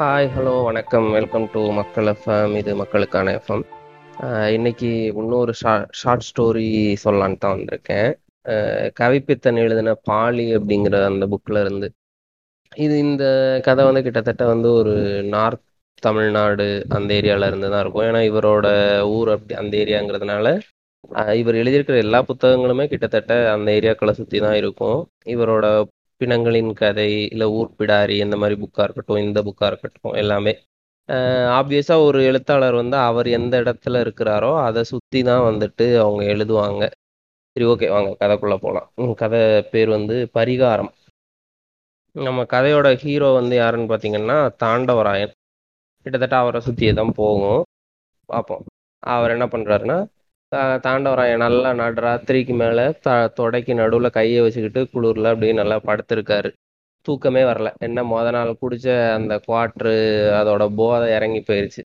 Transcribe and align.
Hi 0.00 0.28
hello 0.34 0.52
வணக்கம். 0.66 1.06
Welcome 1.16 1.46
to 1.54 1.62
Makkal 1.78 2.06
FM 2.12 2.52
இது 2.60 2.72
மக்களுக்கான 2.80 3.32
எஃப்எம் 3.38 3.64
இன்னைக்கு 4.54 4.90
இன்னொரு 5.20 5.52
ஷார்ட் 6.00 6.24
ஸ்டோரி 6.28 6.68
சொல்லலான்னு 7.02 7.36
தான் 7.42 7.54
வந்திருக்கேன். 7.56 8.08
கவிப்பித்தன் 9.00 9.60
எழுதின 9.64 9.94
பாலி 10.10 10.46
அப்படிங்கிற 10.58 11.02
அந்த 11.10 11.26
புக்கில் 11.32 11.60
இருந்து. 11.64 11.88
இது 12.86 12.96
இந்த 13.06 13.26
கதை 13.68 13.84
வந்து 13.88 14.04
கிட்டத்தட்ட 14.06 14.46
வந்து 14.52 14.70
ஒரு 14.80 14.94
நார்த் 15.36 15.64
தமிழ்நாடு 16.08 16.68
அந்த 16.98 17.12
ஏரியாவில் 17.20 17.48
இருந்து 17.50 17.70
தான் 17.74 17.84
இருக்கும். 17.84 18.06
ஏன்னா 18.08 18.24
இவரோட 18.30 18.66
ஊர் 19.18 19.34
அப்படி 19.36 19.60
அந்த 19.62 19.76
ஏரியாங்கிறதுனால 19.84 20.56
இவர் 21.42 21.62
எழுதியிருக்கிற 21.62 21.98
எல்லா 22.06 22.22
புத்தகங்களுமே 22.32 22.86
கிட்டத்தட்ட 22.94 23.42
அந்த 23.56 23.70
ஏரியாக்களை 23.80 24.14
சுற்றி 24.22 24.40
தான் 24.48 24.60
இருக்கும். 24.62 25.00
இவரோட 25.36 25.66
பிணங்களின் 26.20 26.72
கதை 26.80 27.10
இல்லை 27.32 27.46
ஊர் 27.58 27.70
பிடாரி 27.78 28.16
இந்த 28.26 28.36
மாதிரி 28.42 28.56
புக்காக 28.62 28.86
இருக்கட்டும் 28.86 29.22
இந்த 29.26 29.40
புக்காக 29.48 29.70
இருக்கட்டும் 29.72 30.16
எல்லாமே. 30.22 30.52
ஆப்வியஸாக 31.58 32.06
ஒரு 32.08 32.18
எழுத்தாளர் 32.30 32.76
வந்து 32.80 32.96
அவர் 33.08 33.28
எந்த 33.38 33.54
இடத்துல 33.62 34.00
இருக்கிறாரோ 34.04 34.50
அதை 34.66 34.82
சுற்றி 34.92 35.20
தான் 35.30 35.44
வந்துட்டு 35.48 35.86
அவங்க 36.04 36.22
எழுதுவாங்க. 36.34 36.82
சரி 37.56 37.66
ஓகே 37.72 37.86
வாங்க 37.94 38.10
கதைக்குள்ளே 38.22 38.58
போகலாம் 38.64 38.88
கதை 39.22 39.40
பேர் 39.72 39.90
வந்து 39.96 40.16
பரிகாரம். 40.38 40.90
நம்ம 42.16 42.44
கதையோட 42.54 42.88
ஹீரோ 43.02 43.28
வந்து 43.40 43.54
யாருன்னு 43.62 43.90
பார்த்தீங்கன்னா 43.92 44.38
தாண்டவராயன். 44.62 45.34
கிட்டத்தட்ட 46.06 46.36
அவரை 46.42 46.60
சுற்றியே 46.68 46.92
தான் 47.00 47.16
போகும். 47.20 47.62
பார்ப்போம் 48.28 48.64
அவர் 49.14 49.34
என்ன 49.36 49.46
பண்ணுறாருன்னா 49.54 49.98
தாண்டவராயன் 50.52 51.42
நல்லா 51.42 51.70
நடுராத்திரிக்கு 51.80 52.54
மேலே 52.54 52.84
த 53.00 53.10
தொடைக்கு 53.38 53.72
நடுவில் 53.74 54.08
கையை 54.10 54.40
வச்சுக்கிட்டு 54.40 54.80
குளிரில் 54.92 55.28
அப்படியே 55.32 55.52
நல்லா 55.52 55.76
படுத்திருக்காரு. 55.88 56.48
தூக்கமே 57.06 57.42
வரல. 57.42 57.68
என்ன 57.78 58.02
மொத 58.02 58.30
நாள் 58.30 58.50
குடிச்ச 58.62 58.86
அந்த 59.18 59.34
குவாட்ரு 59.46 59.94
அதோட 60.40 60.64
போதை 60.74 61.06
இறங்கி 61.14 61.40
போயிருச்சு. 61.40 61.82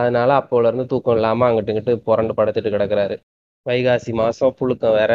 அதனால 0.00 0.30
அப்போலேருந்து 0.40 0.86
தூக்கம் 0.86 1.14
இல்லாமல் 1.14 1.48
அங்கிட்டு 1.48 1.72
இங்கிட்டு 1.74 1.94
புரண்டு 2.08 2.34
படுத்துட்டு 2.34 2.74
கிடக்குறாரு. 2.76 3.16
வைகாசி 3.66 4.12
மாதம் 4.12 4.56
புழுக்கம் 4.60 4.96
வேற. 5.00 5.12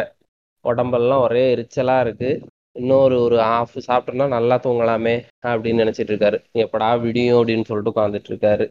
உடம்பெல்லாம் 0.66 1.22
ஒரே 1.22 1.44
எரிச்சலாக 1.56 2.00
இருக்கு. 2.00 2.30
இன்னொரு 2.72 3.22
ஒரு 3.22 3.38
ஆஃப் 3.42 3.78
சாப்பிட்டோம்னா 3.88 4.28
நல்லா 4.28 4.56
தூங்கலாமே 4.64 5.16
அப்படின்னு 5.48 5.84
நினச்சிட்டு 5.84 6.12
இருக்காரு. 6.14 6.38
எப்படா 6.64 6.90
விடியும் 7.02 7.40
அப்படின்னு 7.42 7.68
சொல்லிட்டு 7.70 7.94
உட்காந்துட்டு 7.94 8.32
இருக்காரு. 8.34 8.66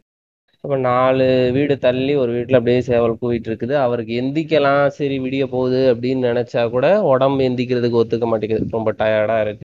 அப்போ 0.64 0.76
நாலு 0.86 1.24
வீடு 1.54 1.74
தள்ளி 1.78 2.12
ஒரு 2.20 2.30
வீட்டில் 2.34 2.58
அப்படியே 2.58 2.80
சேவல் 2.88 3.18
கூவிட்டு 3.22 3.48
இருக்குது. 3.50 3.74
அவருக்கு 3.86 4.12
எந்திக்கலாம் 4.20 4.86
சரி 4.98 5.16
விடிய 5.24 5.44
போகுது 5.54 5.80
அப்படின்னு 5.92 6.28
நினச்சா 6.30 6.62
கூட 6.74 6.86
உடம்பு 7.12 7.42
எந்திக்கிறதுக்கு 7.48 8.00
ஒத்துக்க 8.02 8.26
மாட்டேங்குது. 8.30 8.66
ரொம்ப 8.76 8.92
டயர்டாக 9.00 9.44
இருக்கு. 9.46 9.64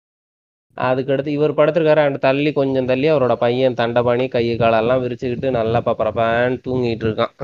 அதுக்கடுத்து 0.76 1.36
இவர் 1.38 1.58
படுத்திருக்காரு. 1.58 2.02
அண்ட் 2.06 2.18
தள்ளி 2.28 2.50
கொஞ்சம் 2.60 2.88
தள்ளி 2.92 3.08
அவரோட 3.14 3.36
பையன் 3.44 3.78
தண்டபாணி 3.82 4.26
கை 4.36 4.44
காலெல்லாம் 4.64 5.02
விரிச்சுக்கிட்டு 5.04 5.50
நல்லா 5.58 5.80
பப்பரப்பான்னு 5.88 6.58
தூங்கிட்டு 6.66 7.06
இருக்கான். 7.08 7.34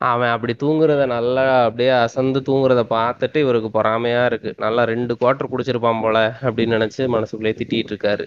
அவன் 0.00 0.32
அப்படி 0.34 0.52
தூங்குறத 0.64 1.02
நல்லா 1.16 1.46
அப்படியே 1.64 1.92
அசந்து 2.04 2.40
தூங்குறத 2.48 2.82
பார்த்துட்டு 2.96 3.38
இவருக்கு 3.44 3.70
பொறாமையாக 3.78 4.28
இருக்குது 4.30 4.60
நல்லா 4.64 4.84
ரெண்டு 4.92 5.14
குவார்டர் 5.20 5.52
குடிச்சிருப்பான் 5.54 6.04
போல 6.06 6.18
அப்படின்னு 6.46 6.76
நினச்சி 6.78 7.10
மனசுக்குள்ளே 7.16 7.54
திட்டிகிட்டு 7.60 7.92
இருக்காரு. 7.94 8.24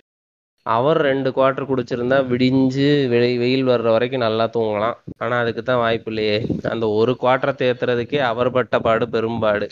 அவர் 0.66 1.00
ரெண்டு 1.08 1.30
குவார்டர் 1.36 1.68
குடிச்சிருந்தா 1.70 2.18
விடிஞ்சு 2.32 2.90
வெளி 3.14 3.32
வெயில் 3.38 3.66
வர்ற 3.72 3.88
வரைக்கும் 3.96 4.26
நல்லா 4.26 4.46
தூங்கலாம். 4.56 4.98
ஆனா 5.18 5.36
அதுக்கு 5.44 5.64
தான் 5.64 5.82
வாய்ப்பு 5.86 6.10
இல்லையே. 6.12 6.38
அந்த 6.74 6.86
ஒரு 7.00 7.14
குவார்டரை 7.24 7.54
தேத்துறதுக்கே 7.62 8.22
அவர் 8.32 8.56
பட்ட 8.58 8.80
பாடு 8.88 9.08
பெரும்பாடு. 9.16 9.68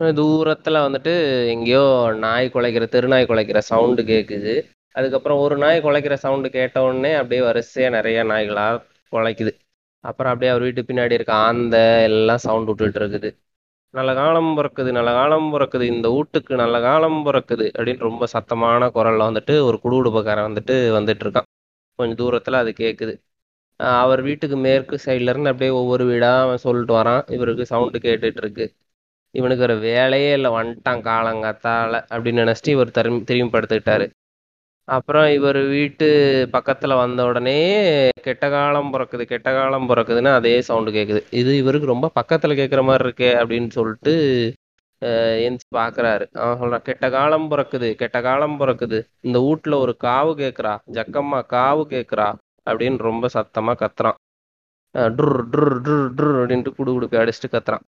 தூரத்துல 0.00 0.76
வந்துட்டு 0.84 1.12
எங்கேயோ 1.54 1.82
நாய் 2.24 2.52
குலைக்கிற 2.54 2.84
தெருநாய் 2.94 3.28
குலைக்கிற 3.30 3.58
சவுண்டு 3.70 4.02
கேட்குது 4.12 4.54
அதுக்கப்புறம் 4.94 5.40
ஒரு 5.44 5.56
நாய் 5.64 5.82
குலைக்கிற 5.86 6.14
சவுண்டு 6.24 6.48
கேட்ட 6.56 6.78
உடனே 6.86 7.12
அப்படியே 7.20 7.42
வரிசையா 7.48 7.88
நிறைய 7.96 8.20
நாய்களா 8.30 8.66
குலைக்குது. 9.12 9.52
அப்புறம் 10.04 10.32
அப்படியே 10.32 10.52
அவர் 10.52 10.64
வீட்டு 10.66 10.82
பின்னாடி 10.88 11.16
இருக்க 11.18 11.32
ஆந்த 11.48 11.76
எல்லாம் 12.08 12.44
சவுண்ட் 12.46 12.70
விட்டுட்டு 12.70 13.00
இருக்குது. 13.02 13.30
நல்ல 13.94 14.10
காலம் 14.14 14.50
பிறக்குது 14.56 14.90
நல்ல 14.96 15.10
காலம் 15.12 15.48
பிறக்குது 15.52 15.84
இந்த 15.94 16.06
வீட்டுக்கு 16.16 16.52
நல்ல 16.56 16.76
காலம் 16.80 17.18
பிறக்குது 17.26 17.66
அப்படின்னு 17.76 18.06
ரொம்ப 18.08 18.26
சத்தமான 18.34 18.88
குரல்ல 18.96 19.26
வந்துட்டு 19.30 19.54
ஒரு 19.68 19.76
குடுகுடுப்பக்காரன் 19.84 20.48
வந்துட்டு 20.48 20.76
வந்துட்டு 20.96 21.24
இருக்கான். 21.26 21.48
கொஞ்சம் 21.98 22.20
தூரத்துல 22.22 22.60
அது 22.62 22.72
கேட்குது 22.82 23.14
அவர் 24.02 24.20
வீட்டுக்கு 24.22 24.56
மேற்கு 24.66 24.96
சைட்ல 25.04 25.32
இருந்து 25.32 25.50
அப்படியே 25.52 25.72
ஒவ்வொரு 25.80 26.04
வீடா 26.04 26.30
அவன் 26.42 26.64
சொல்லிட்டு 26.66 26.94
வரான். 26.98 27.22
இவருக்கு 27.36 27.64
சவுண்டு 27.72 27.98
கேட்டுட்டு 28.06 28.40
இருக்கு. 28.42 28.64
இவனுக்கு 29.34 29.64
ஒரு 29.68 29.76
வேலையே 29.88 30.30
இல்லை 30.38 30.50
வந்துட்டான் 30.58 31.02
காலங்காத்தால 31.08 31.92
அப்படின்னு 32.14 32.42
நினைச்சிட்டு 32.44 32.74
இவர் 32.76 32.96
திரும்பி 32.98 33.24
திரும்பி 33.30 33.54
படுத்துக்கிட்டாரு. 33.56 34.06
அப்புறம் 34.94 35.26
இவர் 35.38 35.58
வீட்டு 35.74 36.06
பக்கத்துல 36.52 36.92
வந்த 37.00 37.20
உடனே 37.24 37.58
கெட்ட 38.26 38.44
காலம் 38.50 38.90
பிறக்குது 38.94 39.24
கெட்ட 39.32 39.48
காலம் 39.52 39.88
பிறக்குதுன்னு 39.90 40.30
அதே 40.38 40.54
சவுண்டு 40.68 40.90
கேட்குது 40.90 41.20
இது 41.40 41.50
இவருக்கு 41.56 41.92
ரொம்ப 41.92 42.10
பக்கத்துல 42.20 42.56
கேட்குற 42.60 42.82
மாதிரி 42.84 43.04
இருக்கே 43.08 43.30
அப்படின்னு 43.40 43.70
சொல்லிட்டு 43.78 44.14
எந்திச்சு 45.46 45.68
பாக்குறாரு. 45.76 46.24
அவன் 46.40 46.58
சொல்றான் 46.62 46.86
கெட்ட 46.88 47.06
காலம் 47.10 47.46
பிறக்குது 47.50 47.88
கெட்ட 48.00 48.18
காலம் 48.22 48.56
பிறக்குது. 48.60 48.98
இந்த 49.20 49.38
வீட்டுல 49.46 49.78
ஒரு 49.84 49.92
காவு 50.06 50.32
கேக்குறா 50.42 50.72
ஜக்கம்மா 50.96 51.40
காவு 51.56 51.84
கேக்குறா 51.94 52.28
அப்படின்னு 52.66 52.98
ரொம்ப 53.10 53.28
சத்தமா 53.36 53.74
கத்துறான். 53.82 54.18
ட்ரு 55.18 55.30
ட்ரு 55.52 55.68
ட்ரு 55.84 55.96
ட்ரு 56.18 56.30
அப்படின்ட்டு 56.40 56.74
குடு 56.78 56.90
குடுக்க 56.92 57.22
அடிச்சுட்டு 57.22 57.54
கத்துறான். 57.56 57.84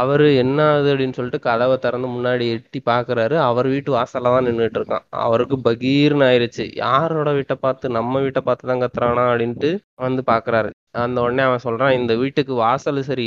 அவர் 0.00 0.24
என்ன 0.42 0.58
ஆகுது 0.70 0.88
அப்படின்னு 0.92 1.16
சொல்லிட்டு 1.16 1.40
கதவை 1.46 1.76
திறந்து 1.84 2.08
முன்னாடி 2.14 2.44
எட்டி 2.54 2.80
பார்க்குறாரு 2.90 3.36
அவர் 3.48 3.66
வீட்டு 3.72 3.90
வாசல்ல 3.96 4.32
தான் 4.34 4.46
நின்றுட்டு 4.48 4.78
இருக்கான். 4.80 5.04
அவருக்கு 5.24 5.56
பகீர்னு 5.68 6.26
ஆயிடுச்சு 6.28 6.64
யாரோட 6.84 7.30
வீட்டை 7.38 7.56
பார்த்து 7.64 7.94
நம்ம 7.98 8.20
வீட்டை 8.24 8.42
பார்த்து 8.48 8.70
தான் 8.70 8.82
கத்துறானா 8.84 9.24
அப்படின்ட்டு 9.32 9.70
வந்து 10.06 10.24
பார்க்குறாரு 10.32 10.70
அந்த 11.04 11.18
உடனே 11.26 11.44
அவன் 11.48 11.64
சொல்கிறான் 11.66 11.96
இந்த 12.00 12.14
வீட்டுக்கு 12.22 12.54
வாசல் 12.64 13.02
சரி 13.10 13.26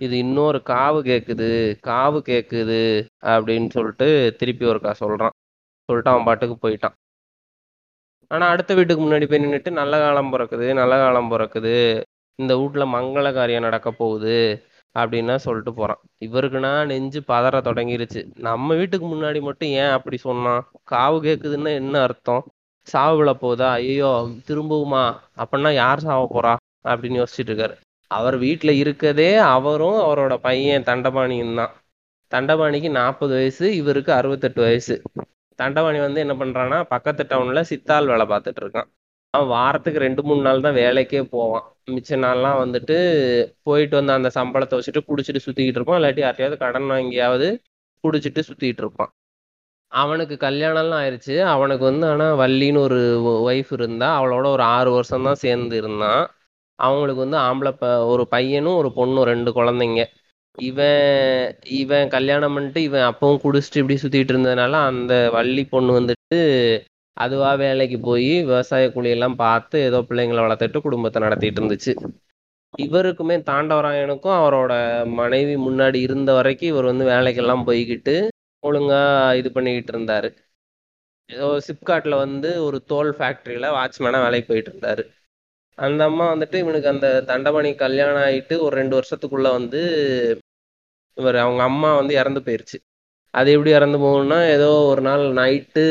இது 0.00 0.14
இன்னொரு 0.24 0.58
காவு 0.72 1.00
கேட்குது 1.10 1.48
காவு 1.88 2.18
கேட்குது 2.30 2.80
அப்படின்னு 3.32 3.68
சொல்லிட்டு 3.76 4.08
திருப்பி 4.40 4.64
ஒருக்கா 4.70 4.92
சொல்கிறான் 5.02 5.34
சொல்லிட்டு 5.88 6.12
அவன் 6.12 6.26
பாட்டுக்கு 6.28 6.56
போயிட்டான். 6.64 6.94
ஆனால் 8.30 8.52
அடுத்த 8.54 8.72
வீட்டுக்கு 8.78 9.02
முன்னாடி 9.04 9.26
போய் 9.30 9.42
நின்றுட்டு 9.44 9.70
நல்ல 9.80 9.94
காலம் 10.04 10.32
பிறக்குது 10.34 10.66
நல்ல 10.80 10.94
காலம் 11.02 11.30
பிறக்குது. 11.32 11.74
இந்த 12.38 12.52
வீட்டில் 12.60 12.92
மங்கள 12.96 13.26
காரியம் 13.38 13.66
நடக்க 13.68 13.88
போகுது. 14.00 14.36
அப்படின்னா 14.94 15.36
சொல்லிட்டு 15.36 15.74
போறான். 15.74 16.00
இவருக்குன்னா 16.20 16.86
நெஞ்சு 16.86 17.20
பதற 17.28 17.60
தொடங்கிருச்சு. 17.60 18.20
நம்ம 18.38 18.74
வீட்டுக்கு 18.74 19.06
முன்னாடி 19.06 19.40
மட்டும் 19.40 19.68
ஏன் 19.68 19.90
அப்படி 19.90 20.16
சொன்னான்? 20.16 20.62
காவு 20.90 21.16
கேக்குதுன்னா 21.26 21.74
என்ன 21.74 22.00
அர்த்தம்? 22.00 22.44
சாவு 22.86 23.16
விழ 23.16 23.32
போதா 23.34 23.70
ஐயோ 23.72 24.10
திரும்பவுமா? 24.48 25.04
அப்படின்னா 25.36 25.72
யார் 25.72 26.00
சாவ 26.00 26.22
போறா? 26.34 26.54
அப்படின்னு 26.88 27.20
யோசிச்சுட்டு 27.20 27.52
இருக்காரு. 27.52 27.74
அவர் 28.10 28.36
வீட்டுல 28.38 28.70
இருக்கதே 28.82 29.36
அவரும் 29.38 29.98
அவரோட 30.00 30.36
பையன் 30.36 30.82
தண்டபாணியும் 30.82 31.54
தான். 31.54 31.72
தண்டபாணிக்கு 32.32 32.90
நாற்பது 32.90 33.34
வயசு 33.34 33.66
இவருக்கு 33.76 34.12
அறுபத்தெட்டு 34.12 34.60
வயசு. 34.62 34.96
தண்டபாணி 35.58 35.98
வந்து 35.98 36.20
என்ன 36.20 36.34
பண்றான்னா 36.34 36.84
பக்கத்து 36.84 37.22
டவுன்ல 37.28 37.60
சித்தால் 37.60 38.06
வேலை 38.06 38.26
பார்த்துட்டு 38.26 38.62
இருக்கான். 38.64 38.88
அவன் 39.34 39.50
வாரத்துக்கு 39.54 40.04
ரெண்டு 40.04 40.22
மூணு 40.22 40.42
நாள் 40.42 40.64
தான் 40.66 40.78
வேலைக்கே 40.82 41.20
போவான். 41.34 41.64
மிச்ச 41.94 42.16
நாள்லாம் 42.24 42.60
வந்துட்டு 42.62 42.96
போயிட்டு 43.62 43.94
வந்து 44.00 44.12
அந்த 44.12 44.30
சம்பளத்தை 44.38 44.76
வச்சுட்டு 44.78 45.02
குடிச்சிட்டு 45.08 45.44
சுத்திக்கிட்டு 45.46 45.80
இருப்பான். 45.80 45.98
இல்லாட்டி 46.00 46.22
யார்ட்டையாவது 46.24 46.58
கடன் 46.64 46.88
வாங்கியாவது 46.92 47.48
குடிச்சிட்டு 48.04 48.42
சுத்திட்டு 48.48 48.82
இருப்பான். 48.84 49.10
அவனுக்கு 49.92 50.36
கல்யாணம்லாம் 50.46 51.00
ஆயிடுச்சு 51.02 51.34
அவனுக்கு 51.54 51.84
வந்து 51.90 52.06
ஆனால் 52.12 52.38
வள்ளின்னு 52.42 52.80
ஒரு 52.86 53.00
ஒய்ஃப் 53.48 53.72
இருந்தா 53.78 54.08
அவளோட 54.18 54.46
ஒரு 54.56 54.64
ஆறு 54.76 54.90
வருஷம் 54.96 55.26
தான் 55.28 55.42
சேர்ந்து 55.44 55.76
இருந்தான். 55.82 56.22
அவங்களுக்கு 56.78 57.24
வந்து 57.26 57.38
ஆம்பளை 57.46 57.72
ப 57.80 57.84
ஒரு 58.12 58.24
பையனும் 58.34 58.78
ஒரு 58.80 58.90
பொண்ணும் 58.98 59.28
ரெண்டு 59.32 59.50
குழந்தைங்க. 59.58 60.02
இவன் 60.58 61.04
இவன் 61.80 62.12
கல்யாணம் 62.16 62.54
பண்ணிட்டு 62.56 62.80
இவன் 62.82 63.06
அப்பவும் 63.10 63.42
குடிச்சிட்டு 63.44 63.80
இப்படி 63.82 63.96
சுத்திட்டு 64.02 64.32
இருந்ததுனால 64.34 64.74
அந்த 64.90 65.12
வள்ளி 65.36 65.64
பொண்ணு 65.72 65.92
வந்துட்டு 65.98 66.40
அதுவா 67.16 67.50
வேலைக்கு 67.54 67.98
போய் 68.00 68.30
விவசாய 68.42 68.86
கூலியெல்லாம் 68.94 69.36
பார்த்து 69.36 69.76
ஏதோ 69.80 69.98
பிள்ளைங்களை 70.08 70.40
வளர்த்துட்டு 70.44 70.78
குடும்பத்தை 70.80 71.18
நடத்திட்டு 71.22 71.60
இருந்துச்சு. 71.60 71.92
இவருக்குமே 72.84 73.36
தாண்டவராயனுக்கும் 73.50 74.38
அவரோட 74.40 74.72
மனைவி 75.20 75.54
முன்னாடி 75.66 75.98
இருந்த 76.06 76.30
வரைக்கும் 76.32 76.72
இவர் 76.72 76.84
வந்து 76.84 77.04
வேலைக்கெல்லாம் 77.04 77.66
போய்கிட்டு 77.68 78.14
ஒழுங்கா 78.62 79.02
இது 79.40 79.48
பண்ணிக்கிட்டு 79.52 79.92
இருந்தாரு. 79.94 80.28
ஏதோ 81.30 81.48
சிப்காட்ல 81.68 82.14
வந்து 82.24 82.48
ஒரு 82.66 82.78
தோல் 82.92 83.10
ஃபேக்டரியில 83.18 83.68
வாட்ச்மேனா 83.76 84.18
வேலைக்கு 84.26 84.48
போயிட்டு 84.50 84.72
இருந்தாரு. 84.72 85.04
அந்த 85.78 86.00
அம்மா 86.04 86.24
வந்துட்டு 86.34 86.54
இவனுக்கு 86.54 86.88
அந்த 86.88 87.06
தண்டமணி 87.30 87.70
கல்யாணம் 87.84 88.24
ஆயிட்டு 88.26 88.56
ஒரு 88.60 88.74
ரெண்டு 88.80 88.94
வருஷத்துக்குள்ள 88.98 89.48
வந்து 89.58 89.80
இவர் 91.16 91.38
அவங்க 91.44 91.62
அம்மா 91.62 91.90
வந்து 91.96 92.14
இறந்து 92.14 92.40
போயிருச்சு. 92.40 92.78
அது 93.34 93.48
எப்படி 93.52 93.70
இறந்து 93.70 93.98
போகணும்னா 93.98 94.38
ஏதோ 94.56 94.68
ஒரு 94.90 95.02
நாள் 95.02 95.24
நைட்டு 95.40 95.84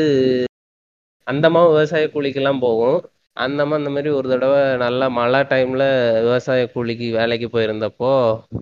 அந்த 1.26 1.46
விவசாய 1.68 2.06
கூலிக்கெல்லாம் 2.14 2.62
போகும் 2.64 2.98
அந்தம்மா 3.36 3.76
இந்த 3.80 3.90
மாதிரி 3.90 4.10
ஒரு 4.16 4.26
தடவை 4.32 4.58
நல்லா 4.82 5.06
மழை 5.16 5.38
டைம்ல 5.52 5.84
விவசாய 6.18 6.66
கூலிக்கு 6.74 7.06
வேலைக்கு 7.16 7.48
போயிருந்தப்போ 7.54 8.10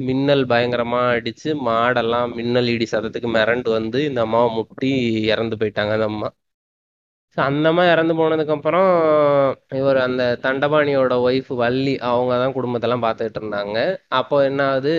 மின்னல் 0.07 0.45
பயங்கரமா 0.53 1.01
அடிச்சு 1.17 1.51
மாடெல்லாம் 1.69 2.31
மின்னல் 2.39 2.71
இடி 2.75 2.87
சத்தத்துக்கு 2.87 3.31
மிரண்டு 3.37 3.71
வந்து 3.79 3.99
இந்த 4.09 4.21
அம்மாவை 4.27 4.51
முட்டி 4.59 4.93
இறந்து 5.33 5.59
போயிட்டாங்க 5.61 5.95
அந்த 5.99 6.09
அம்மா. 6.13 6.31
ஸோ 7.37 7.41
அந்த 7.43 7.67
அம்மா 7.71 7.85
இறந்து 7.93 8.15
போனதுக்கு 8.17 8.55
அப்புறம் 8.57 8.89
இவர் 9.79 9.99
அந்த 10.07 10.23
தண்டபாணியோட 10.45 11.15
ஒய்ஃப் 11.27 11.51
வள்ளி 11.63 11.95
அவங்க 12.09 12.33
தான் 12.43 12.57
குடும்பத்தெல்லாம் 12.57 13.05
பார்த்துக்கிட்டு 13.07 13.41
இருந்தாங்க. 13.43 13.77
அப்போ 14.19 14.37
என்ன 14.49 14.61
ஆகுது? 14.73 14.95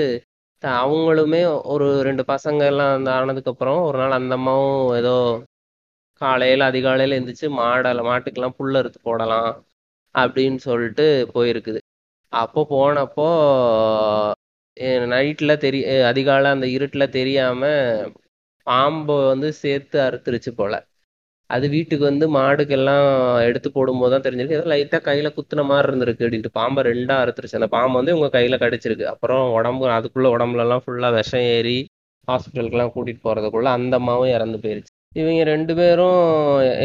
அவங்களுமே 0.64 1.42
ஒரு 1.74 1.88
ரெண்டு 2.08 2.24
பசங்க 2.32 2.62
எல்லாம் 2.72 2.94
அந்த 2.98 3.10
ஆனதுக்கு 3.18 3.52
அப்புறம் 3.54 3.80
ஒரு 3.88 3.98
நாள் 4.02 4.18
அந்த 4.20 4.34
அம்மாவும் 4.40 4.94
ஏதோ 5.00 5.16
காலையில 6.24 6.68
அதிகாலையில 6.72 7.16
எழுந்திரிச்சு 7.18 7.50
மாடல 7.60 8.04
மாட்டுக்கெல்லாம் 8.10 8.58
புல் 8.60 8.80
அறுத்து 8.82 9.00
போடலாம் 9.10 9.52
அப்படின்னு 10.16 10.60
சொல்லிட்டு 10.70 11.06
போயிருக்குது. 11.36 11.80
அப்போ 12.34 12.62
போனப்போ 12.72 13.28
நைட்ல 15.14 15.52
தெரிய 15.66 15.84
அதிகாலை 16.12 16.48
அந்த 16.56 16.68
இருட்டில் 16.76 17.14
தெரியாம 17.18 17.62
பாம்பை 18.68 19.16
வந்து 19.32 19.50
சேர்த்து 19.62 19.98
அறுத்துருச்சு 20.06 20.52
போல. 20.60 20.74
அது 21.50 21.66
வீட்டுக்கு 21.74 22.06
வந்து 22.10 22.26
மாடுக்கெல்லாம் 22.38 23.08
எடுத்து 23.48 23.70
போடும்போது 23.76 24.14
தான் 24.14 24.26
தெரிஞ்சிருக்கு. 24.26 24.58
ஏதோ 24.60 24.70
லைட்டாக 24.74 25.02
கையில 25.10 25.30
குத்துன 25.38 25.66
மாதிரி 25.72 25.88
இருந்திருக்கு 25.90 26.26
அப்படின்ட்டு. 26.26 26.52
பாம்பை 26.60 26.84
ரெண்டா 26.90 27.16
அறுத்துருச்சு. 27.24 27.60
அந்த 27.60 27.70
பாம்பு 27.76 28.00
வந்து 28.02 28.16
உங்க 28.18 28.30
கையில 28.38 28.58
கடிச்சிருக்கு. 28.64 29.06
அப்புறம் 29.14 29.44
உடம்பு 29.58 29.86
அதுக்குள்ள 29.98 30.30
உடம்புலலாம் 30.38 30.84
ஃபுல்லாக 30.86 31.02
ஃபுல்லா 31.02 31.10
விஷம் 31.20 31.46
ஏறி 31.56 31.78
ஹாஸ்பிட்டலுக்குலாம் 32.28 32.94
கூட்டிட்டு 32.96 33.26
போறதுக்குள்ள 33.28 33.70
அந்த 33.78 33.96
அம்மாவும் 34.02 34.34
இறந்து 34.38 34.58
போயிருச்சு. 34.66 34.93
இவங்க 35.22 35.42
ரெண்டு 35.52 35.74
பேரும் 35.80 36.20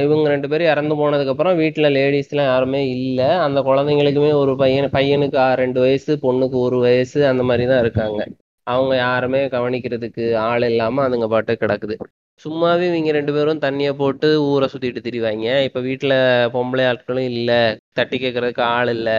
இவங்க 0.02 0.26
ரெண்டு 0.32 0.48
பேரும் 0.52 0.70
இறந்து 0.72 0.94
போனதுக்கப்புறம் 1.00 1.54
வீட்டில் 1.60 1.94
லேடிஸ்லாம் 1.96 2.50
யாருமே 2.52 2.80
இல்லை. 2.96 3.28
அந்த 3.44 3.58
குழந்தைங்களுக்குமே 3.68 4.32
ஒரு 4.42 4.52
பையன் 4.62 4.88
பையனுக்கு 4.96 5.38
ரெண்டு 5.62 5.80
வயசு 5.84 6.14
பொண்ணுக்கு 6.24 6.58
ஒரு 6.66 6.78
வயசு 6.86 7.20
அந்த 7.30 7.42
மாதிரி 7.50 7.66
தான் 7.70 7.82
இருக்காங்க. 7.84 8.20
அவங்க 8.66 8.94
யாருமே 9.06 9.40
கவனிக்கிறதுக்கு 9.56 10.24
ஆள் 10.48 10.66
இல்லாமல் 10.70 11.04
அதுங்க 11.06 11.28
பாட்டு 11.34 11.52
கிடக்குது. 11.62 11.96
சும்மாவே 12.40 12.84
இவங்க 12.90 13.12
ரெண்டு 13.18 13.32
பேரும் 13.36 13.62
தண்ணியை 13.66 13.92
போட்டு 14.02 14.28
ஊரை 14.50 14.66
சுத்திட்டு 14.72 15.00
திரிவாங்க. 15.06 15.46
இப்போ 15.68 15.80
வீட்டில் 15.88 16.16
பொம்பளை 16.56 16.84
ஆட்களும் 16.90 17.28
இல்லை. 17.32 17.60
தட்டி 17.98 18.18
கேட்கறதுக்கு 18.24 18.62
ஆள் 18.76 18.90
இல்லை. 18.96 19.18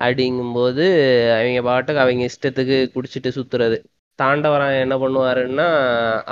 அப்படிங்கும்போது 0.00 0.84
அவங்க 1.36 1.62
பாட்டுக்கு 1.68 2.02
அவங்க 2.04 2.24
இஷ்டத்துக்கு 2.32 2.76
குடிச்சிட்டு 2.96 3.30
சுத்துறது. 3.38 3.78
தாண்டவராயன் 4.18 4.84
என்ன 4.84 4.96
பண்ணுவாருன்னா 5.02 5.66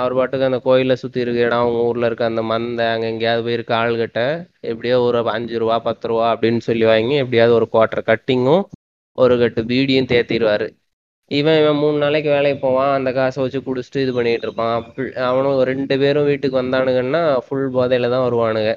அவர் 0.01 0.15
பாட்டுக்கு 0.19 0.49
அந்த 0.49 0.59
கோயிலை 0.65 0.95
சுற்றி 1.03 1.21
இருக்க 1.25 1.41
இடம் 1.47 1.63
அவங்க 1.65 1.81
ஊரில் 1.89 2.07
இருக்க 2.09 2.25
அந்த 2.31 2.43
மந்தை 2.51 2.87
அங்கே 2.93 3.07
எங்கேயாவது 3.13 3.45
போயிருக்க 3.47 3.73
ஆள்கிட்ட 3.81 4.21
எப்படியோ 4.71 4.97
ஒரு 5.09 5.21
அஞ்சு 5.35 5.61
ரூபா 5.63 5.77
பத்து 5.89 6.09
ரூபா 6.13 6.27
அப்படின்னு 6.35 6.63
சொல்லி 6.69 6.87
வாங்கி 6.93 7.17
எப்படியாவது 7.23 7.55
ஒரு 7.59 7.69
குவார்டர் 7.75 8.09
கட்டிங்கும் 8.11 8.65
ஒரு 9.19 9.35
கட்டு 9.43 9.61
பீடியும் 9.71 10.11
தேத்திடுவாரு. 10.15 10.67
இவன் 11.31 11.59
இவன் 11.61 11.81
மூணு 11.83 11.97
நாளைக்கு 12.03 12.31
வேலைக்கு 12.35 12.59
போவான் 12.65 12.93
அந்த 12.97 13.11
காசை 13.19 13.39
வச்சு 13.45 13.61
குடிச்சிட்டு 13.69 14.03
இது 14.05 14.13
பண்ணிட்டு 14.17 14.47
இருப்பான். 14.49 14.77
அவனும் 15.31 15.57
ரெண்டு 15.71 15.95
பேரும் 16.03 16.29
வீட்டுக்கு 16.31 16.61
வந்தானுங்கன்னா 16.63 17.23
ஃபுல் 17.47 17.69
போதையில 17.77 18.11
தான் 18.15 18.27
வருவானுங்க. 18.27 18.73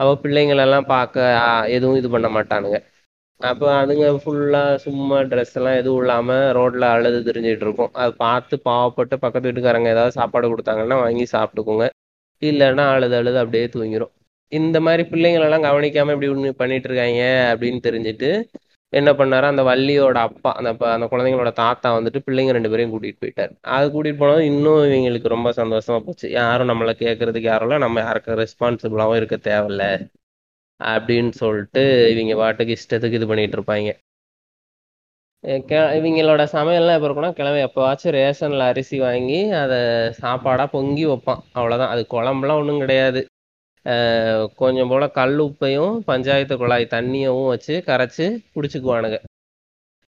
அவள் 0.00 0.20
பிள்ளைங்களெல்லாம் 0.24 0.88
பார்க்க 0.94 1.16
எதுவும் 1.76 1.98
இது 2.00 2.08
பண்ண 2.16 2.28
மாட்டானுங்க. 2.36 2.78
அப்போ 3.40 3.66
அதுங்க 3.80 4.06
ஃபுல்லா 4.22 4.62
சும்மா 4.84 5.18
ட்ரெஸ் 5.30 5.54
எல்லாம் 5.58 5.76
எதுவும் 5.80 6.00
இல்லாம 6.02 6.28
ரோட்ல 6.56 6.84
அழுது 6.94 7.18
தெரிஞ்சிட்டு 7.28 7.64
இருக்கும். 7.66 7.92
அது 8.02 8.12
பார்த்து 8.24 8.54
பாவப்பட்டு 8.64 9.16
பக்கத்து 9.24 9.48
வீட்டுக்காரங்க 9.48 9.90
ஏதாவது 9.94 10.16
சாப்பாடு 10.18 10.46
கொடுத்தாங்கன்னா 10.52 10.96
வாங்கி 11.04 11.26
சாப்பிட்டுக்கோங்க. 11.34 11.86
இல்லைன்னா 12.42 12.84
அழுது 12.94 13.16
அழுது 13.20 13.38
அப்படியே 13.42 13.66
தூங்கிரும். 13.76 14.12
இந்த 14.52 14.76
மாதிரி 14.86 15.02
பிள்ளைங்களெல்லாம் 15.12 15.66
கவனிக்காம 15.68 16.12
இப்படி 16.14 16.30
ஒண்ணு 16.34 16.50
பண்ணிட்டு 16.62 16.88
இருக்காங்க 16.90 17.22
அப்படின்னு 17.52 17.80
தெரிஞ்சுட்டு 17.86 18.30
என்ன 18.92 19.10
பண்ணாரு? 19.12 19.46
அந்த 19.52 19.62
வள்ளியோட 19.62 20.18
அப்பா 20.28 20.50
அந்த 20.60 20.70
அந்த 20.94 21.06
குழந்தைங்களோட 21.12 21.50
தாத்தா 21.62 21.88
வந்துட்டு 21.96 22.20
பிள்ளைங்க 22.26 22.52
ரெண்டு 22.56 22.70
பேரையும் 22.72 22.92
கூட்டிட்டு 22.94 23.22
போயிட்டார். 23.24 23.52
அது 23.76 23.86
கூட்டிட்டு 23.94 24.22
போனது 24.22 24.44
இன்னும் 24.52 24.80
இவங்களுக்கு 24.88 25.34
ரொம்ப 25.36 25.50
சந்தோஷமா 25.60 25.98
போச்சு. 26.06 26.26
யாரும் 26.40 26.70
நம்மளை 26.72 26.94
கேட்கறதுக்கு 27.04 27.50
யாரும் 27.52 27.84
நம்ம 27.86 28.00
யாருக்கும் 28.00 28.40
ரெஸ்பான்சிபிளாவும் 28.42 29.18
இருக்க 29.20 29.38
தேவையில்ல. 29.50 29.84
அப்படின்னு 30.84 31.30
சொல்லிட்டு 31.30 32.10
இவங்க 32.14 32.34
பாட்டுக்கு 32.34 32.76
இஷ்டத்துக்கு 32.76 33.12
இது 33.12 33.26
பண்ணிட்டு 33.26 33.60
இருப்பாங்க. 33.60 33.90
கெ- 35.44 35.90
இவங்களோட 35.98 36.42
சமையல்லாம் 36.52 36.94
எப்போ 36.94 37.08
இருக்கணும் 37.08 37.32
கிழமை 37.32 37.64
எப்போவாச்சும் 37.64 38.16
ரேஷன்ல 38.18 38.58
அரிசி 38.58 38.98
வாங்கி 38.98 39.50
அதை 39.50 40.12
சாப்பாடா 40.12 40.66
பொங்கி 40.66 41.06
வைப்பான். 41.06 41.42
அவ்வளோதான் 41.54 41.88
அது 41.88 42.06
குழம்புலாம் 42.10 42.58
ஒன்றும் 42.60 42.78
கிடையாது. 42.78 43.26
கொஞ்சம் 44.56 44.88
போல 44.88 45.08
கல் 45.08 45.38
உப்பையும் 45.38 45.98
பஞ்சாயத்து 45.98 46.56
குழாய் 46.56 46.86
தண்ணியவும் 46.90 47.46
வச்சு 47.46 47.82
கரைச்சி 47.86 48.38
குடிச்சுக்குவானுங்க. 48.54 49.18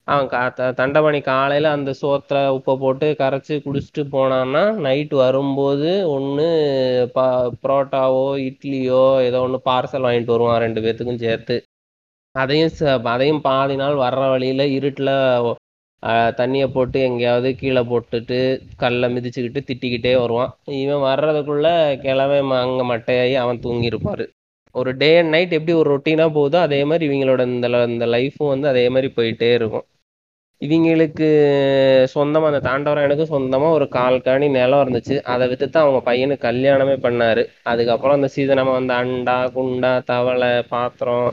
அவன் 0.09 0.27
கா 0.27 0.49
த- 0.49 0.71
தண்டபாணி 0.71 1.19
காலையில 1.21 1.71
அந்த 1.71 1.91
சோத்துல 2.01 2.39
உப்பை 2.55 2.75
போட்டு 2.83 3.15
கரைச்சி 3.19 3.55
குடிச்சிட்டு 3.57 4.03
போனான்னா 4.13 4.63
நைட் 4.85 5.13
வரும்போது 5.23 5.89
ஒன்று 6.09 6.47
ப 7.13 7.25
புரோட்டாவோ 7.61 8.23
இட்லியோ 8.47 9.01
ஏதோ 9.21 9.39
ஒன்று 9.41 9.59
பார்சல் 9.65 10.05
வாங்கிட்டு 10.05 10.33
வருவான் 10.33 10.59
ரெண்டு 10.59 10.81
பேர்த்துக்கும் 10.81 11.23
சேர்த்து. 11.25 11.57
அதையும் 12.35 12.71
ச- 12.79 13.01
அதையும் 13.03 13.41
பாதி 13.41 13.75
நாள் 13.75 13.95
வர்ற 13.95 14.29
வழியில 14.29 14.65
இருட்டில் 14.77 15.13
தண்ணியை 16.39 16.67
போட்டு 16.73 16.99
எங்கேயாவது 17.01 17.55
கீழே 17.55 17.81
போட்டுட்டு 17.91 18.37
கல்லை 18.77 19.07
மிதிச்சுக்கிட்டு 19.15 19.61
திட்டிக்கிட்டே 19.69 20.13
வருவான். 20.19 20.51
இவன் 20.81 21.03
வர்றதுக்குள்ள 21.07 21.67
கிழமை 22.01 22.39
ம- 22.51 22.89
மட்டையாகி 22.91 23.35
அவன் 23.35 23.59
தூங்கியிருப்பார். 23.59 24.25
ஒரு 24.75 24.91
டே 24.97 25.17
அண்ட் 25.17 25.29
நைட் 25.29 25.51
எப்படி 25.51 25.77
ஒரு 25.77 25.89
ரொட்டீனாக 25.95 26.33
போகுதோ 26.33 26.59
அதே 26.59 26.83
மாதிரி 26.83 27.05
இவங்களோட 27.09 27.41
இந்த 27.53 27.67
இந்த 27.87 28.05
லைஃப்பும் 28.05 28.51
வந்து 28.53 28.67
அதே 28.67 28.89
மாதிரி 28.89 29.13
போயிட்டே 29.15 29.53
இருக்கும். 29.53 29.85
இவங்களுக்கு 30.61 31.27
சொந்தமா 32.13 32.47
அந்த 32.51 32.61
தாண்டவரம் 32.67 33.05
எனக்கு 33.07 33.25
சொந்தமா 33.33 33.67
ஒரு 33.77 33.85
கால் 33.97 34.17
காணி 34.27 34.47
நிலம் 34.57 34.81
இருந்துச்சு. 34.83 35.15
அதை 35.33 35.45
வித்து 35.51 35.67
தான் 35.69 35.85
அவங்க 35.85 36.01
பையனுக்கு 36.09 36.45
கல்யாணமே 36.47 36.95
பண்ணாரு. 37.05 37.43
அதுக்கப்புறம் 37.71 38.17
அந்த 38.17 38.29
சீதனமா 38.35 38.73
வந்த 38.79 38.93
அண்டா 39.03 39.37
குண்டா 39.55 39.91
தவளை 40.11 40.51
பாத்திரம் 40.73 41.29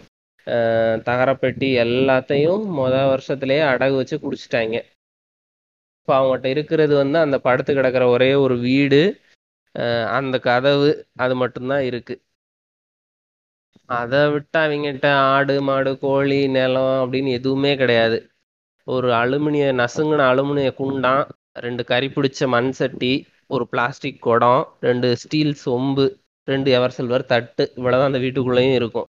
தகரப்பெட்டி 1.08 1.68
எல்லாத்தையும் 1.84 2.64
முத 2.78 2.94
வருஷத்திலேயே 3.12 3.62
அடகு 3.72 3.96
வச்சு 4.00 4.16
குடிச்சிட்டாங்க. 4.24 4.76
இப்போ 6.00 6.12
அவங்ககிட்ட 6.18 6.48
இருக்கிறது 6.54 6.94
வந்து 7.02 7.18
அந்த 7.24 7.36
படுத்து 7.46 7.72
கிடக்கிற 7.78 8.04
ஒரே 8.14 8.30
ஒரு 8.44 8.56
வீடு. 8.66 9.00
அந்த 10.18 10.36
கதவு 10.48 10.90
அது 11.24 11.34
மட்டும்தான் 11.42 11.84
இருக்கு. 11.90 12.14
அதை 13.98 14.20
விட்டு 14.34 14.58
அவங்ககிட்ட 14.64 15.08
ஆடு 15.32 15.56
மாடு 15.68 15.90
கோழி 16.04 16.38
நிலம் 16.56 16.94
அப்படின்னு 17.02 17.30
எதுவுமே 17.38 17.72
கிடையாது. 17.82 18.18
ஒரு 18.86 19.08
அலுமினிய 19.12 19.66
நசுங்கின 19.80 20.26
அலுமினிய 20.32 20.68
குண்டான் 20.80 21.24
ரெண்டு 21.58 21.82
கறி 21.84 22.08
பிடிச்ச 22.08 22.48
மண் 22.48 22.70
சட்டி 22.70 23.12
ஒரு 23.46 23.64
பிளாஸ்டிக் 23.68 24.20
குடம் 24.20 24.62
ரெண்டு 24.80 25.08
ஸ்டீல் 25.16 25.54
சொம்பு 25.64 26.04
ரெண்டு 26.48 26.70
எவர் 26.70 26.96
சில்வர் 26.98 27.30
தட்டு 27.32 27.64
இவ்வளவுதான் 27.76 28.10
அந்த 28.12 28.20
வீட்டுக்குள்ளேயும் 28.24 28.74
இருக்கும். 28.74 29.08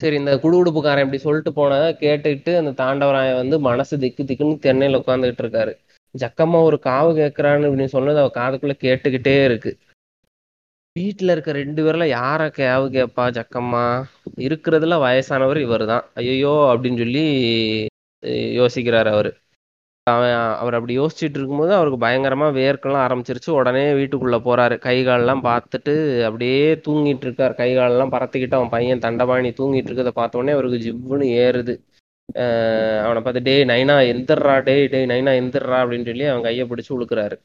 சரி 0.00 0.16
இந்த 0.16 0.32
குடுகுடுப்புக்காரன் 0.36 1.04
இப்படி 1.06 1.20
சொல்லிட்டு 1.22 1.52
போனதை 1.52 1.88
கேட்டுக்கிட்டு 2.00 2.52
அந்த 2.56 2.72
தாண்டவராயன் 2.82 3.40
வந்து 3.42 3.58
மனசு 3.60 3.98
திக்கு 3.98 4.24
திக்குன்னு 4.24 4.64
தென்னையில 4.66 5.00
உட்காந்துக்கிட்டு 5.02 5.44
இருக்காரு. 5.44 5.72
ஜக்கம்மா 6.14 6.58
ஒரு 6.68 6.78
காவு 6.88 7.10
கேட்கறான்னு 7.20 7.68
அப்படின்னு 7.68 7.94
சொன்னது 7.96 8.18
அவ 8.18 8.30
காதுக்குள்ள 8.40 8.74
கேட்டுக்கிட்டே 8.86 9.36
இருக்கு. 9.44 9.70
வீட்டில் 10.96 11.28
இருக்க 11.28 11.52
ரெண்டு 11.52 11.80
பேர்ல 11.84 12.06
யாரை 12.08 12.50
கேவு 12.50 12.86
கேப்பா 12.90 13.24
ஜக்கம்மா? 13.30 13.86
இருக்கிறதுல 14.38 14.98
வயசானவர் 15.04 15.56
இவர் 15.56 15.84
தான் 15.86 16.04
ஐயோ 16.14 16.52
அப்படின்னு 16.72 16.96
சொல்லி 16.96 17.24
அஹ் 18.22 19.08
அவர். 19.12 19.30
அவன் 20.06 20.32
அவர் 20.32 20.74
அப்படி 20.74 20.98
யோசிச்சுட்டு 20.98 21.36
இருக்கும்போது 21.38 21.74
அவருக்கு 21.74 22.06
பயங்கரமா 22.06 22.48
வேர்க்கலாம் 22.58 23.04
ஆரம்பிச்சிருச்சு. 23.06 23.50
உடனே 23.50 23.92
வீட்டுக்குள்ள 23.92 24.36
போறாரு. 24.44 24.78
கை 24.78 25.04
காலெல்லாம் 25.04 25.44
பார்த்துட்டு 25.44 25.94
அப்படியே 26.24 26.74
தூங்கிட்டு 26.74 27.24
இருக்கார். 27.26 27.54
கை 27.54 27.74
காலெல்லாம் 27.74 28.12
பறத்துக்கிட்டு 28.12 28.54
அவன் 28.54 28.68
பையன் 28.68 28.98
தண்டபாணி 28.98 29.48
தூங்கிட்டு 29.50 29.90
இருக்கதை 29.90 30.08
பார்த்த 30.10 30.38
உடனே 30.38 30.52
அவருக்கு 30.52 30.78
ஜிவ்வுன்னு 30.86 31.26
ஏறுது. 31.44 31.74
அஹ் 32.34 33.00
அவனை 33.04 33.22
பார்த்து 33.22 33.42
டேய் 33.42 33.64
நைனா 33.64 33.96
எந்திர்றா 34.12 34.62
டேய் 34.62 34.86
டேய் 34.86 35.06
நைனா 35.06 35.32
எந்திர்றா 35.42 35.78
அப்படின்னு 35.82 36.04
சொல்லி 36.04 36.24
அவன் 36.24 36.42
கையை 36.42 36.66
பிடிச்சு 36.66 36.92
உழுக்குறாரு. 36.98 37.36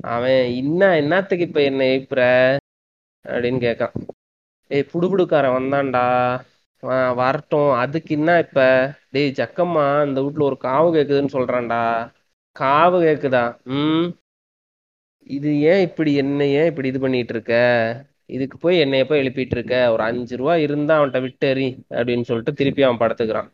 அவன் 0.00 0.50
இன்ன 0.52 0.96
என்னத்துக்கு 0.96 1.46
இப்ப 1.46 1.62
என்ன 1.62 1.84
ஏப்புற? 1.84 2.20
அப்படின்னு 3.28 3.58
கேட்கான். 3.58 3.92
ஏய் 4.68 4.86
புடுபுடுக்காரன் 4.92 5.56
வந்தான்டா. 5.58 6.06
வரட்டும். 7.14 7.72
அதுக்கு 7.72 8.14
என்ன 8.14 8.38
இப்ப? 8.38 8.58
டேய் 9.10 9.32
ஜக்கம்மா 9.36 10.06
இந்த 10.06 10.22
வீட்ல 10.22 10.44
ஒரு 10.44 10.56
காவு 10.62 10.88
கேக்குதுன்னு 10.96 11.34
சொல்றான்டா. 11.36 11.82
காவு 12.60 12.96
கேக்குதா? 13.06 13.62
ம். 13.64 14.08
இது 15.26 15.60
ஏன் 15.60 15.88
இப்படி 15.88 16.14
என்ன 16.14 16.46
ஏன் 16.46 16.66
இப்படி 16.66 16.88
இது 16.88 17.00
பண்ணிட்டு 17.00 17.32
இருக்க 17.34 17.54
இதுக்கு 18.26 18.58
போய் 18.58 18.78
என்னைய 18.78 19.06
போய் 19.06 19.20
எழுப்பிட்டு 19.20 19.50
இருக்க 19.50 19.92
ஒரு 19.92 20.02
அஞ்சு 20.02 20.36
ரூபா 20.36 20.56
இருந்தா 20.56 21.02
அவன்கிட்ட 21.02 21.20
விட்டேறி 21.20 21.66
அப்படின்னு 21.90 22.22
சொல்லிட்டு 22.22 22.52
திருப்பி 22.52 22.82
அவன் 22.82 23.10
படுத்துக்கிறான். 23.10 23.48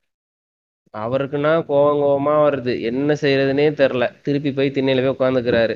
அவருக்குன்னா 0.95 1.53
கோவம் 1.69 2.01
கோவமா 2.05 2.35
வருது. 2.47 2.81
என்ன 2.81 3.13
செய்யறதுனே 3.13 3.67
தெரியல 3.81 4.21
திருப்பி 4.23 4.53
போய் 4.53 4.71
திண்ணையில 4.71 5.15
போய் 5.15 5.29
உட்காந்துக்கிறாரு. 5.31 5.75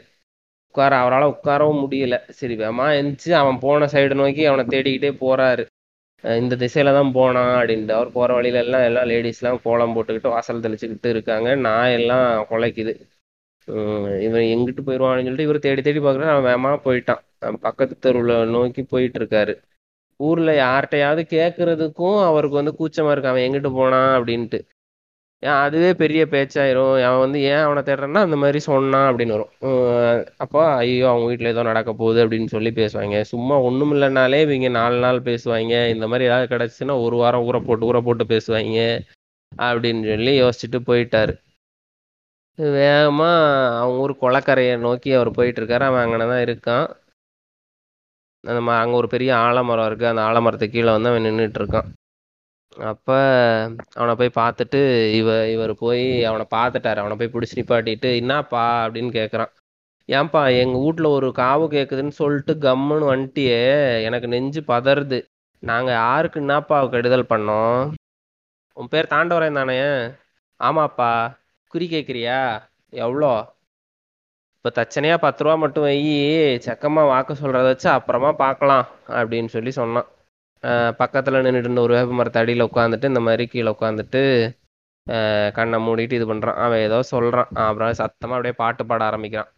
உட்கார 0.69 0.95
அவரால் 1.03 1.33
உட்காரவும் 1.35 1.83
முடியல. 1.85 2.17
சரி 2.39 2.55
வேமா 2.63 2.87
எந்திரிச்சு 2.99 3.33
அவன் 3.43 3.59
போன 3.65 3.89
சைடு 3.93 4.15
நோக்கி 4.21 4.43
அவனை 4.51 4.65
தேடிக்கிட்டே 4.75 5.11
போறாரு. 5.25 5.63
இந்த 6.25 6.55
திசையில 6.63 6.93
தான் 6.97 7.13
போனான் 7.17 7.53
அப்படின்ட்டு. 7.59 7.95
அவர் 7.99 8.11
போற 8.17 8.29
வழியில 8.39 8.63
எல்லாம் 8.65 8.85
எல்லாம் 8.89 9.09
லேடிஸ்லாம் 9.11 9.61
கோலம் 9.67 9.95
போட்டுக்கிட்டு 9.97 10.35
வாசல் 10.35 10.65
தெளிச்சுக்கிட்டு 10.67 11.11
இருக்காங்க. 11.15 11.49
நான் 11.67 11.95
எல்லாம் 11.99 12.29
குலைக்குது. 12.51 12.95
இவன் 14.27 14.47
எங்கிட்டு 14.55 14.83
போயிடுவான்னு 14.87 15.25
சொல்லிட்டு 15.25 15.47
இவர் 15.49 15.65
தேடி 15.67 15.83
தேடி 15.87 16.01
பார்க்குறாரு. 16.05 16.35
அவன் 16.35 16.49
வேகமா 16.51 16.71
போயிட்டான். 16.87 17.23
அவன் 17.45 17.61
பக்கத்து 17.67 17.95
தெருவில் 18.07 18.53
நோக்கி 18.57 18.83
போயிட்டு 18.93 19.19
இருக்காரு 19.23 19.55
ஊர்ல 20.21 20.53
யார்கிட்டயாவது 20.65 21.23
கேட்கறதுக்கும் 21.35 22.19
அவருக்கு 22.29 22.61
வந்து 22.61 22.73
கூச்சமா 22.81 23.11
இருக்கு. 23.13 23.31
அவன் 23.33 23.45
எங்கிட்டு 23.47 23.71
போனான் 23.79 24.11
அப்படின்ட்டு. 24.19 24.59
அதுவே 25.43 25.91
பெரிய 26.01 26.23
பேச்சாயிரும். 26.33 26.95
அவன் 27.09 27.23
வந்து 27.25 27.41
ஏன் 27.51 27.65
அவனை 27.67 27.83
தேடுறேன்னா 27.89 28.23
அந்த 28.27 28.37
மாதிரி 28.43 28.61
சொன்னான் 28.69 29.09
அப்படின்னு 29.11 29.35
வரும். 29.37 29.53
அப்போ 30.45 30.61
ஐயோ 30.79 31.07
அவங்க 31.11 31.27
வீட்டில் 31.31 31.53
ஏதோ 31.53 31.63
நடக்க 31.71 31.91
போகுது 32.01 32.19
அப்படின்னு 32.25 32.49
சொல்லி 32.55 32.71
பேசுவாங்க. 32.81 33.19
சும்மா 33.33 33.57
ஒன்றும் 33.69 33.93
இல்லைனாலே 33.97 34.41
இவங்க 34.47 34.71
நாலு 34.79 34.99
நாள் 35.05 35.21
பேசுவாங்க. 35.29 35.75
இந்த 35.95 36.07
மாதிரி 36.13 36.29
ஏதாவது 36.31 36.49
கிடச்சுன்னா 36.55 36.97
ஒரு 37.05 37.19
வாரம் 37.23 37.47
ஊற 37.49 37.59
போட்டு 37.69 37.89
ஊற 37.91 38.01
போட்டு 38.09 38.27
பேசுவாங்க 38.35 38.81
அப்படின்னு 39.69 40.03
சொல்லி 40.13 40.33
யோசிச்சுட்டு 40.43 40.81
போயிட்டாரு. 40.89 41.35
வேகமாக 42.79 43.37
அவங்க 43.83 44.03
ஊர் 44.05 44.21
குளக்கரையை 44.23 44.75
நோக்கி 44.87 45.11
அவர் 45.19 45.37
போயிட்டு 45.39 45.61
இருக்காரு 45.61 45.85
அவன் 45.91 46.05
அங்கே 46.05 46.19
தான் 46.33 46.45
இருக்கான். 46.47 46.87
அந்த 48.45 48.61
மா 48.67 48.75
அங்கே 48.83 48.97
ஒரு 49.03 49.09
பெரிய 49.15 49.31
ஆலமரம் 49.47 49.87
இருக்குது 49.89 50.11
அந்த 50.13 50.23
ஆலமரத்துக்கு 50.31 50.77
கீழே 50.77 50.91
வந்து 50.97 51.11
அவன் 51.13 51.27
நின்றுட்டு 51.29 51.61
இருக்கான். 51.63 51.89
அப்ப 52.77 53.09
அவனை 53.95 54.15
போய் 54.21 54.31
பார்த்துட்டு 54.35 54.81
இவ 55.13 55.29
இவர் 55.51 55.73
போய் 55.75 56.25
அவனை 56.25 56.47
பார்த்துட்டாரு. 56.55 56.97
அவனை 56.97 57.17
போய் 57.21 57.33
பிடிச்சி 57.35 57.59
நிப்பாட்டிட்டு 57.61 58.17
என்னப்பா 58.17 58.65
அப்படின்னு 58.87 59.11
கேட்குறான் 59.19 59.53
ஏன்பா 60.09 60.43
எங்க 60.61 60.77
வீட்ல 60.85 61.09
ஒரு 61.09 61.29
காவு 61.37 61.65
கேக்குதுன்னு 61.75 62.15
சொல்லிட்டு 62.21 62.53
கம்முன்னு 62.67 63.07
வந்துட்டியே. 63.15 63.59
எனக்கு 64.05 64.29
நெஞ்சு 64.29 64.61
பதறுது. 64.73 65.19
நாங்க 65.63 65.91
யாருக்கு 65.93 66.41
என்னப்பா 66.41 66.87
கெடுதல் 66.87 67.31
பண்ணோம்? 67.33 67.81
உன் 68.77 68.89
பேர் 68.89 69.13
தாண்டவரேன் 69.15 69.59
தானே? 69.61 69.79
ஆமாப்பா. 70.61 71.11
குறி 71.67 71.87
கேட்குறியா 71.95 72.39
எவ்வளோ 72.91 73.33
இப்போ 74.57 74.71
தச்சனையா 74.79 75.17
பத்து 75.19 75.45
ரூபா 75.45 75.55
மட்டும் 75.57 75.83
வை. 75.83 75.97
செக்கமா 76.67 77.03
வாக்க 77.13 77.35
சொல்றத 77.43 77.67
வச்சு 77.73 77.89
அப்புறமா 77.91 78.33
பார்க்கலாம் 78.33 78.87
அப்படின்னு 79.09 79.47
சொல்லி 79.47 79.71
சொன்னான். 79.71 80.09
பக்கத்தில் 81.01 81.37
நின்றுட்டு 81.39 81.69
இருந்த 81.69 81.85
ஒரு 81.87 81.95
வேப்ப 81.97 82.17
மரத்தை 82.21 82.41
அடியில் 82.43 82.69
உட்காந்துட்டு 82.69 83.11
இந்த 83.13 83.23
மாதிரி 83.27 83.47
கீழே 83.53 83.71
உட்காந்துட்டு 83.77 84.23
கண்ணை 85.57 85.79
மூடிட்டு 85.87 86.19
இது 86.19 86.27
பண்ணுறான் 86.31 86.59
அவன் 86.65 86.85
ஏதோ 86.87 86.99
சொல்கிறான் 87.13 87.53
அப்புறம் 87.67 88.01
சத்தமாக 88.01 88.37
அப்படியே 88.39 88.57
பாட்டு 88.63 88.83
பாட 88.87 89.03
ஆரம்பிக்கிறான். 89.11 89.51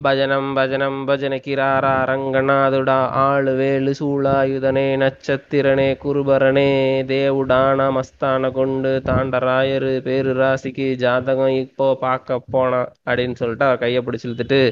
பஜனம் 0.00 0.50
பஜனம் 0.56 1.00
பஜன 1.08 1.34
கிராரா 1.46 1.94
ரங்கநாதுடா 2.10 2.96
ஆளு 3.24 3.52
வேலு 3.58 3.92
சூளாயுதனே 3.98 4.86
நட்சத்திரனே 5.02 5.88
குருபரனே 6.04 6.70
தேவுடான 7.10 7.88
மஸ்தான 7.96 8.50
கொண்டு 8.58 8.92
தாண்டராயரு 9.08 9.92
பேரு 10.06 10.34
ராசிக்கு 10.40 10.88
ஜாதகம் 11.04 11.56
இப்போ 11.64 11.88
பார்க்க 12.06 12.40
போனான் 12.54 12.90
அப்படின்னு 13.08 13.40
சொல்லிட்டு 13.42 13.68
அவர் 13.68 13.82
கையை 13.84 14.02
பிடிச்சி 14.06 14.28
இழுத்துட்டு 14.28 14.62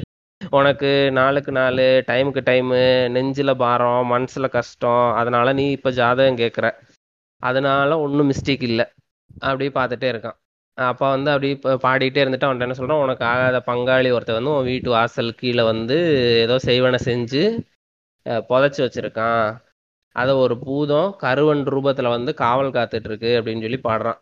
உனக்கு 0.57 0.89
நாளுக்கு 1.17 1.51
நாள் 1.57 1.79
டைமுக்கு 2.07 2.41
டைமு 2.47 2.79
நெஞ்சில் 3.15 3.59
பாரம் 3.61 4.07
மனசில் 4.11 4.53
கஷ்டம் 4.55 5.03
அதனால 5.19 5.47
நீ 5.59 5.65
இப்போ 5.77 5.89
ஜாதகம் 5.99 6.39
கேட்குற 6.41 6.67
அதனால 7.43 7.97
ஒன்றும் 8.05 8.29
மிஸ்டேக் 8.31 8.63
இல்லை. 8.69 8.85
அப்படியே 9.49 9.71
பார்த்துட்டே 9.77 10.07
இருக்கான். 10.13 10.37
அப்போ 10.77 11.05
வந்து 11.15 11.29
அப்படி 11.33 11.49
இப்போ 11.55 11.71
பாடிட்டே 11.85 12.21
இருந்துட்டு 12.23 12.47
அவன்கிட்ட 12.47 12.67
என்ன 12.67 12.77
சொல்கிறான் 12.79 13.03
உனக்கு 13.05 13.23
ஆகாத 13.31 13.57
பங்காளி 13.69 14.09
ஒருத்தர் 14.15 14.39
வந்து 14.39 14.53
உன் 14.55 14.69
வீட்டு 14.71 14.89
வாசல் 14.95 15.31
கீழே 15.41 15.63
வந்து 15.71 15.97
ஏதோ 16.45 16.55
செய்வனை 16.67 16.99
செஞ்சு 17.09 17.43
புதைச்சி 18.49 18.81
வச்சுருக்கான். 18.85 19.45
அதை 20.15 20.33
ஒரு 20.43 20.55
பூதம் 20.65 21.09
கருவன் 21.23 21.63
ரூபத்தில் 21.75 22.13
வந்து 22.15 22.31
காவல் 22.43 22.75
காத்துட்டு 22.77 23.09
இருக்கு 23.11 23.31
அப்படின்னு 23.39 23.65
சொல்லி 23.67 23.81
பாடுறான். 23.87 24.19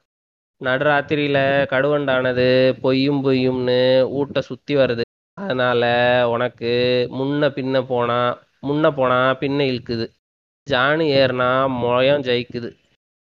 நடுராத்திரியில 0.62 1.40
கடுவண்டானது 1.74 2.48
பொய்யும் 2.84 3.24
பொய்யும்னு 3.26 3.80
ஊட்ட 4.20 4.42
சுற்றி 4.50 4.76
வருது. 4.82 5.04
அதனால 5.38 5.84
உனக்கு 6.30 6.72
முன்ன 7.12 7.50
பின்ன 7.58 7.86
போனா 7.88 8.20
முன்ன 8.68 8.92
போனா 8.96 9.20
பின்ன 9.40 9.60
இழுக்குது. 9.72 10.06
ஜானு 10.68 11.04
ஏறினா 11.20 11.50
முழம் 11.80 12.22
ஜெயிக்குது. 12.22 12.70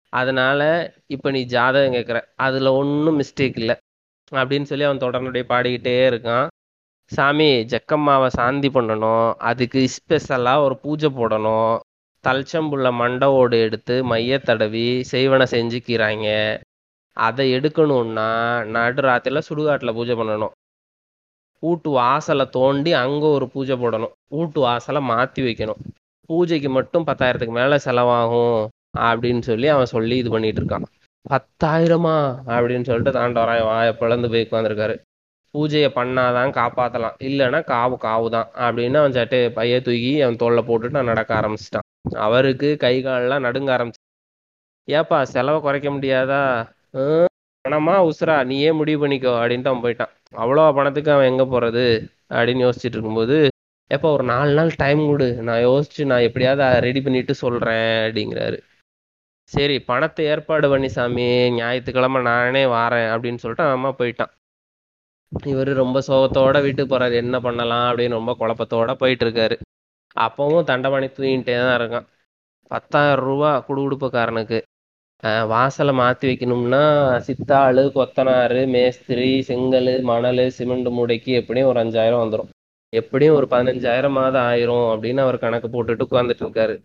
அதனால 0.09 0.61
இப்போ 1.07 1.31
நீ 1.31 1.43
ஜாதகம் 1.43 1.93
கேட்குற 1.93 2.21
அதில் 2.35 2.67
ஒன்றும் 2.67 3.19
மிஸ்டேக் 3.19 3.57
இல்லை. 3.57 3.75
அப்படின்னு 4.31 4.63
சொல்லி 4.63 4.85
அவன் 4.85 4.97
தொடர்ந்து 4.97 5.45
பாடிக்கிட்டே 5.49 5.95
இருக்கான். 6.11 6.47
சாமி 7.11 7.65
ஜக்கம்மாவை 7.73 8.27
சாந்தி 8.27 8.69
பண்ணணும். 8.69 9.33
அதுக்கு 9.49 9.87
ஸ்பெஷலாக 9.87 10.61
ஒரு 10.61 10.77
பூஜை 10.77 11.09
போடணும். 11.09 11.79
தல்ச்சம்புள்ள 12.23 12.93
மண்டை 12.93 13.27
ஓடு 13.27 13.59
எடுத்து 13.59 14.03
மைய 14.03 14.39
தடவி 14.39 14.87
செய்வனை 15.11 15.45
செஞ்சுக்கிறாங்க. 15.51 16.27
அதை 17.17 17.53
எடுக்கணும்னா 17.53 18.29
நடுராத்திரில 18.75 19.41
சுடுகாட்டில் 19.49 19.93
பூஜை 19.93 20.15
பண்ணணும். 20.15 20.55
வீட்டு 21.63 21.89
வாசலை 21.89 22.45
தோண்டி 22.49 22.93
அங்கே 22.93 23.25
ஒரு 23.27 23.49
பூஜை 23.49 23.75
போடணும். 23.75 24.13
வீட்டு 24.27 24.59
வாசலை 24.59 25.01
மாற்றி 25.01 25.41
வைக்கணும். 25.43 25.81
பூஜைக்கு 26.29 26.69
மட்டும் 26.69 27.05
பத்தாயிரத்துக்கு 27.07 27.51
மேலே 27.51 27.75
செலவாகும் 27.85 28.57
அப்படின்னு 28.99 29.41
சொல்லி 29.41 29.67
அவன் 29.67 29.85
சொல்லி 29.85 30.17
இது 30.17 30.29
பண்ணிட்டு 30.29 30.61
இருக்கான். 30.61 30.87
பத்தாயிரமா 31.25 32.15
அப்படின்னு 32.47 32.83
சொல்லிட்டு 32.83 33.19
தாண்டவராய் 33.19 33.67
வாய 33.69 33.91
பிளந்து 33.93 34.29
போய் 34.29 34.47
உட்காந்துருக்காரு 34.51 34.95
பூஜையை 35.53 35.89
பண்ணாதான் 35.95 36.51
காப்பாத்தலாம். 36.59 37.15
இல்லைன்னா 37.19 37.59
காவு 37.71 37.95
காவு 38.01 38.29
தான் 38.29 38.49
அப்படின்னு 38.57 38.97
அவன் 38.97 39.11
சட்டை 39.11 39.49
பைய 39.49 39.81
தூக்கி 39.81 40.21
அவன் 40.21 40.35
தோல்ல 40.35 40.61
போட்டுட்டு 40.67 40.89
நான் 40.89 41.05
நடக்க 41.05 41.31
ஆரம்பிச்சிட்டான். 41.35 41.85
அவருக்கு 42.17 42.77
கை 42.77 43.01
காலெல்லாம் 43.01 43.43
நடுங்க 43.43 43.69
ஆரம்பிச்சு 43.77 44.03
ஏப்பா 44.87 45.23
செலவை 45.23 45.59
குறைக்க 45.61 45.89
முடியாதா? 45.89 46.41
"ஹம், 46.93 47.26
பணமா 47.67 47.95
உசுரா? 48.09 48.45
நீயே 48.45 48.71
முடிவு 48.71 49.07
பண்ணிக்கோ 49.07 49.31
அப்படின்ட்டு 49.39 49.71
அவன் 49.71 49.83
போயிட்டான். 49.83 50.13
அவ்வளோ 50.33 50.73
பணத்துக்கு 50.73 51.11
அவன் 51.11 51.29
எங்க 51.31 51.43
போறது? 51.43 51.85
அப்படின்னு 52.29 52.65
யோசிச்சுட்டு 52.67 52.97
இருக்கும்போது 52.97 53.37
எப்போ 53.91 54.11
ஒரு 54.11 54.23
நாலு 54.23 54.53
நாள் 54.53 54.71
டைம் 54.75 55.01
கொடு. 55.07 55.27
நான் 55.47 55.59
யோசிச்சு 55.59 56.05
நான் 56.05 56.19
எப்படியாவது 56.19 56.79
ரெடி 56.79 57.01
பண்ணிட்டு 57.01 57.33
சொல்றேன் 57.33 57.99
அப்படிங்கிறாரு. 58.07 58.57
சரி 59.43 59.79
பணத்தை 59.79 60.25
ஏற்பாடு 60.25 60.69
பண்ணி 60.69 60.87
சாமி. 60.87 61.27
ஞாயிற்றுக்கிழமை 61.49 62.21
நானே 62.21 62.65
வாரேன் 62.65 63.09
அப்படின்னு 63.13 63.41
சொல்லிட்டு 63.43 63.65
அவன் 63.65 63.77
அம்மா 63.77 63.91
போயிட்டான். 63.97 64.31
இவர் 65.45 65.71
ரொம்ப 65.73 66.01
சோகத்தோட 66.07 66.61
வீட்டுக்கு 66.61 66.97
போறாரு. 66.97 67.13
என்ன 67.13 67.39
பண்ணலாம் 67.39 67.91
அப்படின்னு 67.91 68.09
ரொம்ப 68.09 68.35
குழப்பத்தோட 68.39 68.93
போயிட்டு 68.93 69.25
இருக்காரு. 69.25 69.55
அப்பவும் 70.15 70.63
தண்டபாணி 70.63 71.05
தூங்கிட்டே 71.05 71.55
தான் 71.55 71.79
இருக்கான். 71.81 72.07
பத்தாயிரம் 72.71 73.25
ரூபா 73.25 73.65
குடுகுடுப்புக்காரனுக்கு. 73.67 74.61
வாசலை 75.23 75.97
மாத்தி 75.97 76.29
வைக்கணும்னா 76.29 76.81
சித்தாளு 77.27 77.83
கொத்தனாறு 77.95 78.67
மேஸ்திரி 78.67 79.41
செங்கல் 79.41 80.01
மணல் 80.01 80.49
சிமெண்ட் 80.49 80.87
மூடைக்கு 80.87 81.33
எப்படியும் 81.33 81.67
ஒரு 81.67 81.83
அஞ்சாயிரம் 81.83 82.21
வந்துடும் 82.23 82.49
எப்படியும் 82.89 83.35
ஒரு 83.35 83.47
பதினஞ்சாயிரமாவது 83.49 84.39
ஆயிரும் 84.49 84.85
அப்படின்னு 84.93 85.19
அவர் 85.19 85.37
கணக்கு 85.37 85.67
போட்டுட்டு 85.67 86.05
உட்காந்துட்டு 86.11 86.43
இருக்காரு. 86.45 86.75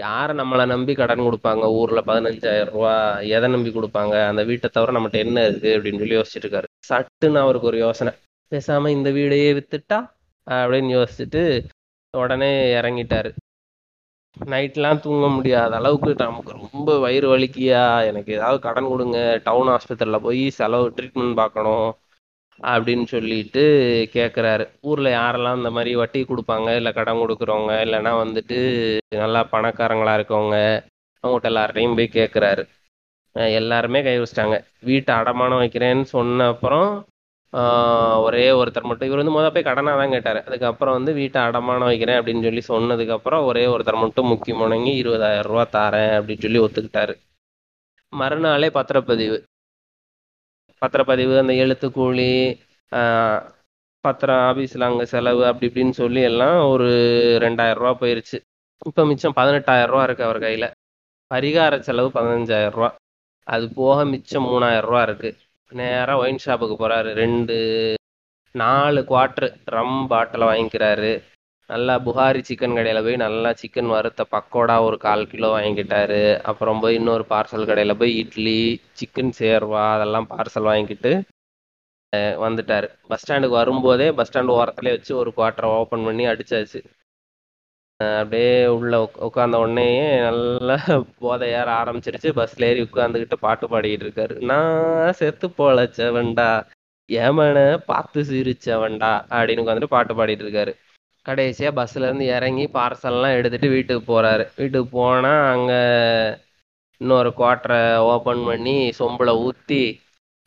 யார 0.00 0.34
நம்மளை 0.40 0.66
நம்பி 0.66 0.94
கடன் 0.94 1.20
கொடுப்பாங்க? 1.20 1.62
ஊர்ல 1.62 2.02
பதினஞ்சாயிரம் 2.06 2.70
ரூபா 2.70 3.18
எதை 3.18 3.50
நம்பி 3.50 3.70
கொடுப்பாங்க? 3.70 4.26
அந்த 4.26 4.44
வீட்டை 4.44 4.70
தவிர 4.72 4.92
நம்மகிட்ட 4.92 5.12
என்ன 5.12 5.46
இருக்கு? 5.46 5.78
அப்படின்னு 5.78 5.98
சொல்லி 5.98 6.16
யோசிச்சுட்டு 6.16 6.52
இருக்காரு. 6.52 6.64
சட்டுன்னு 6.88 7.38
அவருக்கு 7.38 7.66
ஒரு 7.66 7.78
யோசனை. 7.78 8.12
பேசாம 8.50 8.88
இந்த 8.88 9.10
வீடையே 9.10 9.52
வித்துட்டா? 9.52 10.10
அப்படின்னு 10.50 10.90
யோசிச்சுட்டு 10.96 11.64
உடனே 12.16 12.74
இறங்கிட்டாரு. 12.74 13.30
நைட்லாம் 14.46 15.00
தூங்க 15.00 15.26
முடியாத 15.28 15.76
அளவுக்கு 15.76 16.14
நமக்கு 16.18 16.52
ரொம்ப 16.58 16.98
வயிறு 16.98 17.38
வலிக்கியா? 17.38 18.06
எனக்கு 18.06 18.32
ஏதாவது 18.32 18.58
கடன் 18.60 18.88
கொடுங்க. 18.88 19.40
டவுன் 19.44 19.68
ஆஸ்பத்திரியில் 19.68 20.24
போய் 20.26 20.50
செலவு 20.50 20.92
ட்ரீட்மெண்ட் 20.96 21.34
பார்க்கணும் 21.34 21.88
அப்படின்னு 22.60 23.06
சொல்லிட்டு 23.06 23.62
கேட்குறாரு 24.12 24.68
ஊரில் 24.80 25.10
யாரெல்லாம் 25.12 25.56
இந்த 25.56 25.70
மாதிரி 25.70 25.96
வட்டி 25.96 26.20
கொடுப்பாங்க? 26.22 26.76
இல்லை 26.76 26.92
கடன் 26.92 27.16
கொடுக்குறவங்க? 27.16 27.74
இல்லைன்னா 27.86 28.12
வந்துட்டு 28.22 28.58
நல்லா 29.22 29.42
பணக்காரங்களாக 29.52 30.18
இருக்கவங்க? 30.20 30.58
அவங்ககிட்ட 31.24 31.50
எல்லார்ட்டையும் 31.52 31.96
போய் 31.96 32.16
கேட்குறாரு 32.18 32.64
எல்லாருமே 33.34 34.02
கை 34.02 34.18
வச்சிட்டாங்க. 34.20 34.56
வீட்டை 34.80 35.14
அடமானம் 35.14 35.62
வைக்கிறேன்னு 35.62 36.02
சொன்ன 36.02 36.46
அப்புறம் 36.46 36.90
ஒரே 38.22 38.50
ஒருத்தர் 38.50 38.82
மட்டும். 38.82 39.08
இவர் 39.08 39.24
வந்து 39.24 39.40
மொதல் 39.40 39.54
போய் 39.54 39.62
கடனாக 39.62 39.96
தான் 39.96 40.10
கேட்டார். 40.10 40.44
அதுக்கப்புறம் 40.44 40.94
வந்து 40.94 41.12
வீட்டை 41.12 41.42
அடமானம் 41.42 41.90
வைக்கிறேன் 41.90 42.20
அப்படின்னு 42.20 42.42
சொல்லி 42.42 42.62
சொன்னதுக்கப்புறம் 42.68 43.44
ஒரே 43.44 43.66
ஒருத்தர் 43.66 44.00
மட்டும் 44.00 44.26
முக்கிய 44.26 44.56
முடங்கி 44.56 44.92
இருபதாயிரம் 45.02 45.48
ரூபா 45.50 45.64
தாரேன் 45.72 46.12
அப்படின்னு 46.18 46.40
சொல்லி 46.40 46.58
ஒத்துக்கிட்டாரு. 46.58 47.14
மறுநாளே 48.08 48.68
பத்திரப்பதிவு. 48.68 49.38
பத்திரப்பதிவு 50.82 51.38
அந்த 51.38 51.54
எழுத்து 51.54 51.92
கூலி 51.92 52.60
ஆஹ் 52.92 53.40
பத்திரம் 54.00 54.36
ஆபீஸ்ல 54.36 54.80
அங்க 54.80 55.04
செலவு 55.04 55.46
அப்படி 55.46 55.66
இப்படின்னு 55.66 55.90
சொல்லி 55.90 56.20
எல்லாம் 56.20 56.68
ஒரு 56.70 56.84
ரெண்டாயிரம் 57.40 57.74
ரூபா 57.74 57.94
போயிருச்சு. 58.00 58.38
இப்போ 58.86 59.04
மிச்சம் 59.04 59.32
பதினெட்டாயிரம் 59.36 59.86
ரூபா 59.86 60.02
இருக்கு 60.02 60.24
அவர் 60.24 60.38
கையில. 60.38 60.70
பரிகார 61.34 61.78
செலவு 61.78 62.10
பதினஞ்சாயிரம் 62.14 62.70
ரூபா. 62.70 62.96
அது 63.46 63.72
போக 63.74 64.04
மிச்சம் 64.04 64.44
மூணாயிரம் 64.44 64.80
ரூபா 64.80 65.02
இருக்கு. 65.02 65.36
நேராக 65.72 66.18
ஒயின் 66.18 66.38
ஷாப்புக்கு 66.46 66.76
போறாரு. 66.78 67.12
ரெண்டு 67.12 67.56
நாலு 68.54 69.00
குவார்ட்ரு 69.00 69.56
ரம் 69.64 70.06
பாட்டிலை 70.06 70.46
வாங்கிக்கிறாரு. 70.46 71.22
நல்லா 71.66 71.98
புகாரி 71.98 72.42
சிக்கன் 72.48 72.74
கடையில் 72.74 73.02
போய் 73.02 73.16
நல்லா 73.16 73.52
சிக்கன் 73.52 73.86
வறுத்த 73.86 74.26
பக்கோடா 74.30 74.80
ஒரு 74.80 74.98
கால் 74.98 75.26
கிலோ 75.26 75.58
வாங்கிக்கிட்டாரு 75.58 76.38
அப்புறம் 76.42 76.80
போய் 76.80 76.94
இன்னொரு 76.94 77.24
பார்சல் 77.28 77.66
கடையில் 77.66 77.96
போய் 77.96 78.16
இட்லி 78.16 78.80
சிக்கன் 78.92 79.32
சேர்வா 79.38 79.92
அதெல்லாம் 79.94 80.28
பார்சல் 80.30 80.62
வாங்கிக்கிட்டு 80.62 81.12
அஹ் 82.16 82.36
வந்துட்டாரு. 82.44 82.88
பஸ் 83.08 83.32
ஸ்டாண்டுக்கு 83.32 83.48
வரும்போதே 83.48 84.12
பஸ் 84.12 84.38
ஸ்டாண்டு 84.38 84.56
ஓரத்துலேயே 84.60 84.90
வச்சு 84.90 85.16
ஒரு 85.16 85.32
குவார்ட்டரை 85.36 85.64
ஓப்பன் 85.64 86.04
பண்ணி 86.04 86.26
அடிச்சாச்சு. 86.26 86.80
அப்படியே 88.00 88.42
உள்ள 88.74 88.96
உட்காந்த 89.26 89.56
உடனேயே 89.56 90.02
நல்லா 90.20 90.74
போதை 91.22 91.46
ஏற 91.50 91.68
ஆரம்பிச்சிருச்சு. 91.78 92.30
பஸ்ல 92.36 92.68
ஏறி 92.68 92.80
உட்காந்துக்கிட்டு 92.82 93.36
பாட்டு 93.40 93.66
பாடிக்கிட்டு 93.66 94.06
இருக்காரு. 94.06 94.34
நான் 94.50 95.16
செத்து 95.20 95.46
பொழைச்சவன்டா 95.58 96.48
ஏமன 97.08 97.58
பார்த்து 97.86 98.22
சிரிச்சவன்டா 98.30 99.10
அப்படின்னு 99.30 99.64
உட்காந்துட்டு 99.64 99.94
பாட்டு 99.96 100.14
பாடிட்டு 100.14 100.44
இருக்காரு. 100.46 100.74
கடைசியா 101.26 101.70
பஸ்ல 101.78 102.06
இருந்து 102.06 102.26
இறங்கி 102.36 102.66
பார்சல்லாம் 102.74 103.36
எடுத்துட்டு 103.38 103.68
வீட்டுக்கு 103.68 104.04
போறாரு. 104.12 104.46
வீட்டுக்கு 104.56 104.90
போனா 104.92 105.32
அங்க 105.54 105.72
இன்னொரு 107.00 107.30
குவாட்டரை 107.36 107.80
ஓபன் 108.12 108.44
பண்ணி 108.44 108.76
சொம்புல 108.98 109.32
ஊத்தி 109.44 109.82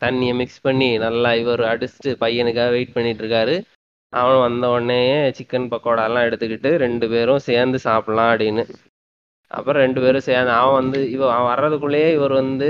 தண்ணியை 0.02 0.34
மிக்ஸ் 0.36 0.62
பண்ணி 0.62 0.90
நல்லா 0.98 1.32
இவர் 1.34 1.64
அடிச்சுட்டு 1.72 2.14
பையனுக்காக 2.24 2.72
வெயிட் 2.72 2.96
பண்ணிட்டு 2.96 3.24
இருக்காரு. 3.24 3.56
அவன் 4.14 4.40
வந்த 4.44 4.66
உடனேயே 4.74 5.18
சிக்கன் 5.38 5.68
பக்கோடா 5.74 6.06
எல்லாம் 6.10 6.28
எடுத்துக்கிட்டு 6.28 6.70
ரெண்டு 6.84 7.06
பேரும் 7.14 7.46
சேர்ந்து 7.48 7.78
சாப்பிடலாம் 7.88 8.32
அப்படின்னு. 8.32 8.64
அப்புறம் 9.52 9.84
ரெண்டு 9.86 10.00
பேரும் 10.04 10.28
சேர்ந்து 10.28 10.52
அவன் 10.60 10.78
வந்து 10.80 11.00
இவ 11.16 11.24
அவன் 11.30 11.50
வர்றதுக்குள்ளேயே 11.52 12.10
இவர் 12.18 12.34
வந்து 12.42 12.68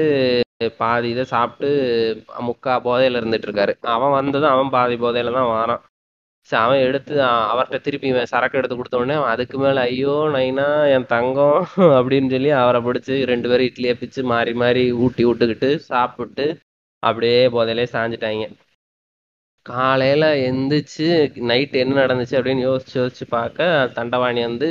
பாதி 0.82 1.08
இதை 1.14 1.24
சாப்பிட்டு 1.34 1.70
முக்கா 2.48 2.74
போதையில 2.88 3.20
இருந்துட்டு 3.22 3.48
இருக்காரு 3.48 3.74
அவன் 3.96 4.18
வந்ததும் 4.20 4.54
அவன் 4.56 4.74
பாதி 4.76 4.96
போதையில 5.04 5.34
தான் 5.38 5.52
வாரான். 5.52 5.82
சரி 6.50 6.62
அவன் 6.66 6.84
எடுத்து 6.88 7.14
அவர்கிட்ட 7.52 7.80
திருப்பி 7.86 8.08
இவன் 8.12 8.32
சரக்கு 8.32 8.60
எடுத்து 8.60 8.76
கொடுத்த 8.78 9.02
உடனே 9.02 9.16
அவன் 9.20 9.34
அதுக்கு 9.34 9.58
மேல 9.64 9.84
ஐயோ 9.90 10.16
நைனா 10.36 10.66
என் 10.96 11.08
தங்கம் 11.14 11.60
அப்படின்னு 11.98 12.30
சொல்லி 12.34 12.52
அவரை 12.62 12.80
பிடிச்சி 12.88 13.16
ரெண்டு 13.32 13.50
பேரும் 13.52 13.70
இட்லியை 13.70 13.94
பிச்சு 14.02 14.22
மாறி 14.32 14.54
மாறி 14.64 14.84
ஊட்டி 15.06 15.24
விட்டுக்கிட்டு 15.30 15.70
சாப்பிட்டு 15.90 16.48
அப்படியே 17.04 17.38
போதையிலே 17.56 17.86
சாஞ்சிட்டாங்க. 17.94 18.44
காலையில 19.66 20.26
எந்திரிச்சு 20.48 21.08
நைட் 21.42 21.76
என்ன 21.76 22.06
நடந்துச்சு 22.06 22.38
அப்படின்னு 22.38 22.64
யோசிச்சு 22.68 22.94
யோசிச்சு 22.94 23.26
பார்க்க 23.30 23.68
தண்டவாணி 23.96 24.42
வந்து 24.42 24.70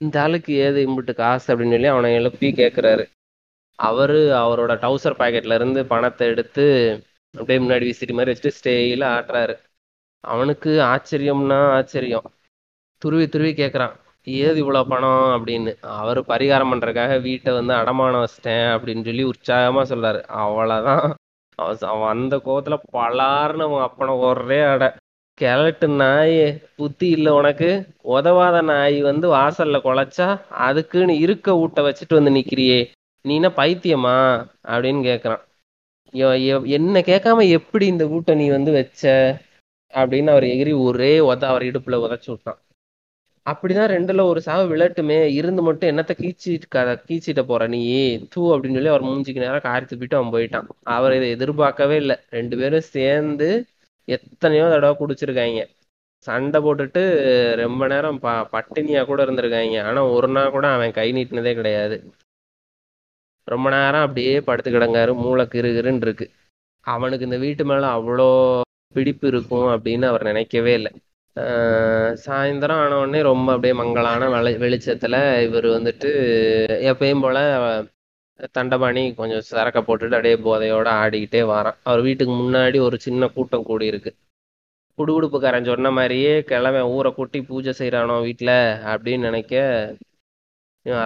இந்த 0.00 0.22
ஆளுக்கு 0.22 0.52
ஏது 0.56 0.78
இம்புட்டு 0.86 1.14
காசு 1.14 1.46
அப்படின்னு 1.52 1.70
சொல்லி 1.70 1.86
அவனை 1.86 2.14
எழுப்பி 2.14 2.48
கேட்குறாரு 2.52 3.04
அவரு 3.78 4.18
அவரோட 4.42 4.72
டவுசர் 4.84 5.20
பாக்கெட்ல 5.20 5.54
இருந்து 5.54 5.86
பணத்தை 5.86 6.26
எடுத்து 6.28 6.66
அப்படியே 7.34 7.58
முன்னாடி 7.60 7.84
விசிறி 7.84 8.12
மாதிரி 8.12 8.32
வச்சுட்டு 8.32 8.56
ஸ்டேயில 8.58 9.04
ஆட்டுறாரு. 9.14 9.54
அவனுக்கு 10.24 10.70
ஆச்சரியம்னா 10.84 11.58
ஆச்சரியம். 11.70 12.28
துருவி 13.02 13.26
துருவி 13.28 13.52
கேட்குறான் 13.52 13.94
ஏது 14.26 14.58
இவ்வளோ 14.62 14.82
பணம்? 14.88 15.24
அப்படின்னு. 15.36 15.72
அவர் 15.96 16.20
பரிகாரம் 16.24 16.70
பண்ணுறதுக்காக 16.72 17.20
வீட்டை 17.20 17.52
வந்து 17.52 17.74
அடமானம் 17.74 18.24
வச்சிட்டேன் 18.24 18.66
அப்படின்னு 18.74 19.04
சொல்லி 19.04 19.24
உற்சாகமாக 19.24 19.94
சொல்கிறாரு 19.94 20.20
அவ்வளோதான் 20.36 21.06
அவன் 21.56 22.16
அந்த 22.16 22.36
கோவத்துல 22.36 22.78
பலாருன்னு 22.92 23.64
அவன் 23.66 23.88
அப்பனை 23.88 24.18
ஒரே 24.18 24.60
அடை. 24.62 24.88
கிழட்டு 25.34 25.88
நாய் 25.88 26.62
புத்தி 26.76 27.08
இல்லை 27.08 27.32
உனக்கு. 27.32 27.86
உதவாத 28.02 28.62
நாய் 28.62 29.02
வந்து 29.02 29.28
வாசல்ல 29.34 29.78
குலைச்சா 29.84 30.28
அதுக்குன்னு 30.50 31.18
இருக்க 31.18 31.56
ஊட்ட 31.56 31.82
வச்சுட்டு 31.82 32.14
வந்து 32.14 32.30
நிக்கிறியே. 32.30 32.90
நீனா 33.22 33.48
பைத்தியமா? 33.48 34.16
அப்படின்னு 34.66 35.00
கேக்குறான். 35.08 35.42
என்ன 36.66 37.00
கேட்காம 37.00 37.48
எப்படி 37.48 37.86
இந்த 37.86 38.06
ஊட்ட 38.06 38.34
நீ 38.34 38.48
வந்து 38.48 38.72
வச்ச? 38.72 39.02
அப்படின்னு 39.94 40.26
அவர் 40.26 40.42
எகிரி 40.42 40.82
ஒரே 40.82 41.18
உத 41.18 41.44
அவர் 41.44 41.62
இடுப்புல 41.62 41.96
உதச்சு 42.04 42.28
விட்டான். 42.28 42.58
அப்படிதான் 43.50 43.90
ரெண்டுல 43.90 44.20
ஒரு 44.20 44.40
சாவு 44.40 44.76
விழட்டுமே. 44.76 45.22
இருந்து 45.22 45.62
மட்டும் 45.62 45.96
என்னத்த 45.96 46.10
கீச்சிட்டு 46.16 46.62
க- 46.68 47.02
கீச்சிட்ட 47.08 47.42
போற 47.42 47.66
நீ? 47.66 48.18
தூ 48.30 48.56
அப்படின்னு 48.56 48.72
சொல்லி 48.72 48.86
அவர் 48.86 49.02
மூஞ்சிக்கு 49.02 49.38
நேரம் 49.38 49.60
காரி 49.60 49.84
துப்பிட்டு 49.84 50.14
அவன் 50.14 50.32
போயிட்டான். 50.32 50.66
அவர் 50.82 51.12
இதை 51.12 51.30
எதிர்பார்க்கவே 51.30 51.96
இல்லை. 51.96 52.16
ரெண்டு 52.30 52.56
பேரும் 52.56 52.80
சேர்ந்து 52.80 53.66
எத்தனையோ 54.04 54.68
தடவை 54.68 55.06
குடிச்சிருக்காங்க. 55.08 55.66
சண்டை 56.22 56.62
போட்டுட்டு 56.62 57.54
ரொம்ப 57.56 57.86
நேரம் 57.86 58.18
ப 58.18 58.30
பட்டினியா 58.30 59.04
கூட 59.04 59.24
இருந்திருக்காங்க. 59.24 59.82
ஆனா 59.82 60.04
ஒரு 60.04 60.28
நாள் 60.28 60.50
கூட 60.50 60.68
அவன் 60.68 60.92
கை 60.92 61.12
நீட்டினதே 61.12 61.54
கிடையாது. 61.54 62.12
ரொம்ப 63.44 63.70
நேரம் 63.70 64.00
அப்படியே 64.00 64.40
படுத்து 64.40 64.70
கிடங்காரு. 64.70 65.14
மூளை 65.14 65.46
கிருகிருன்னு 65.46 65.96
இருக்கு. 65.96 66.30
அவனுக்கு 66.80 67.24
இந்த 67.24 67.38
வீட்டு 67.38 67.64
மேல 67.64 67.86
அவ்வளோ 67.86 68.60
பிடிப்பு 68.94 69.28
இருக்கும் 69.28 69.66
அப்படின்னு 69.66 70.04
அவர் 70.04 70.22
நினைக்கவே 70.22 70.74
இல்லை. 70.74 70.92
சாயந்தரம் 72.24 72.80
ஆன 72.82 72.96
உடனே 72.98 73.20
ரொம்ப 73.28 73.48
அப்படியே 73.54 73.74
மங்களான 73.80 74.28
வெளி 74.34 74.50
வெளிச்சத்துல 74.64 75.16
இவர் 75.46 75.66
வந்துட்டு 75.76 76.10
எப்பயும் 76.90 77.22
போல 77.24 77.38
தண்டபாணி 78.56 79.02
கொஞ்சம் 79.20 79.44
சரக்க 79.50 79.78
போட்டுட்டு 79.80 80.16
அப்படியே 80.18 80.36
போதையோட 80.46 80.88
ஆடிக்கிட்டே 81.02 81.40
வாரான். 81.52 81.78
அவர் 81.88 82.00
வீட்டுக்கு 82.06 82.34
முன்னாடி 82.34 82.78
ஒரு 82.86 82.96
சின்ன 83.06 83.28
கூட்டம் 83.36 83.66
கூடி 83.70 83.86
இருக்கு. 83.92 84.10
குடுகுடுப்புக்காரன் 84.98 85.68
சொன்ன 85.70 85.90
மாதிரியே 85.90 86.32
கிழமை 86.50 86.82
ஊரை 86.96 87.10
கூட்டி 87.14 87.38
பூஜை 87.48 87.72
செய்யறானோ 87.78 88.16
வீட்டில் 88.26 88.54
அப்படின்னு 88.92 89.28
நினைக்க 89.28 89.54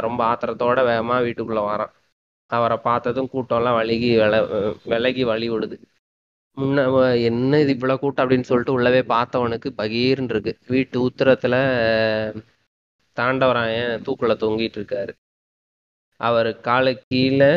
ரொம்ப 0.06 0.20
ஆத்திரத்தோட 0.30 0.78
வேகமா 0.90 1.16
வீட்டுக்குள்ள 1.26 1.62
வரான். 1.70 1.92
அவரை 2.50 2.76
பார்த்ததும் 2.88 3.30
கூட்டம்லாம் 3.32 3.78
வழுகி 3.80 4.10
வில 4.22 4.34
விலகி 4.92 5.24
வழி 5.30 5.48
விடுது 5.50 5.76
முன்ன 6.58 6.84
என்ன 7.28 7.58
இது 7.60 7.72
இவ்வளவு 7.72 8.00
கூட்டம்? 8.00 8.24
அப்படின்னு 8.24 8.48
சொல்லிட்டு 8.50 8.76
உள்ளவே 8.78 9.00
பார்த்தவனுக்கு 9.12 9.68
பகீர்னு 9.80 10.32
இருக்கு 10.34 10.52
வீட்டு 10.68 10.98
உத்தரத்துல 11.08 11.54
தாண்டவராயன் 13.16 14.02
தூக்குல 14.06 14.34
தொங்கிட்டு 14.42 14.78
இருக்காரு 14.80 15.12
அவர் 16.20 16.50
காலு 16.60 16.92
கீழே 17.04 17.50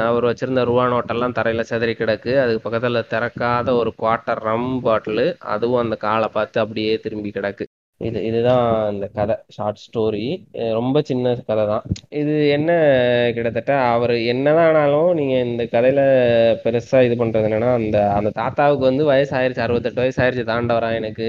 அவர் 0.00 0.24
வச்சிருந்த 0.24 0.62
ரூபா 0.64 0.84
நோட்டெல்லாம் 0.92 1.36
தரையில 1.36 1.62
சிதறி 1.70 1.94
கிடக்கு. 1.94 2.32
அதுக்கு 2.42 2.64
பக்கத்துல 2.64 3.02
திறக்காத 3.12 3.68
ஒரு 3.80 3.90
குவார்ட்டர் 4.00 4.42
ரம் 4.48 4.70
பாட்டில் 4.86 5.24
அதுவும் 5.54 5.82
அந்த 5.84 5.96
காலை 6.06 6.28
பார்த்து 6.36 6.58
அப்படியே 6.62 6.94
திரும்பி 7.04 7.30
கிடக்கு. 7.30 7.66
இது 8.00 8.18
இதுதான் 8.28 8.64
இந்த 8.92 9.06
கதை 9.16 9.34
ஷார்ட் 9.54 9.80
ஸ்டோரி 9.84 10.24
ரொம்ப 10.78 10.98
சின்ன 11.08 11.34
கதை 11.48 11.64
தான் 11.70 11.84
இது 12.20 12.34
என்ன 12.56 12.70
கிட்டத்தட்ட 13.36 13.72
அவர் 13.94 14.14
என்னதான் 14.32 14.68
ஆனாலும் 14.68 15.10
நீங்கள் 15.18 15.44
இந்த 15.48 15.64
கதையில் 15.74 16.02
பெருசாக 16.64 17.06
இது 17.08 17.16
பண்ணுறது 17.22 17.48
என்னென்னா 17.48 17.72
அந்த 17.80 17.98
அந்த 18.18 18.32
தாத்தாவுக்கு 18.40 18.84
வந்து 18.90 19.04
வயசு 19.12 19.34
அறுபத்தெட்டு 19.66 20.02
வயசு 20.04 20.44
தாண்டவரா 20.52 20.90
எனக்கு. 21.00 21.28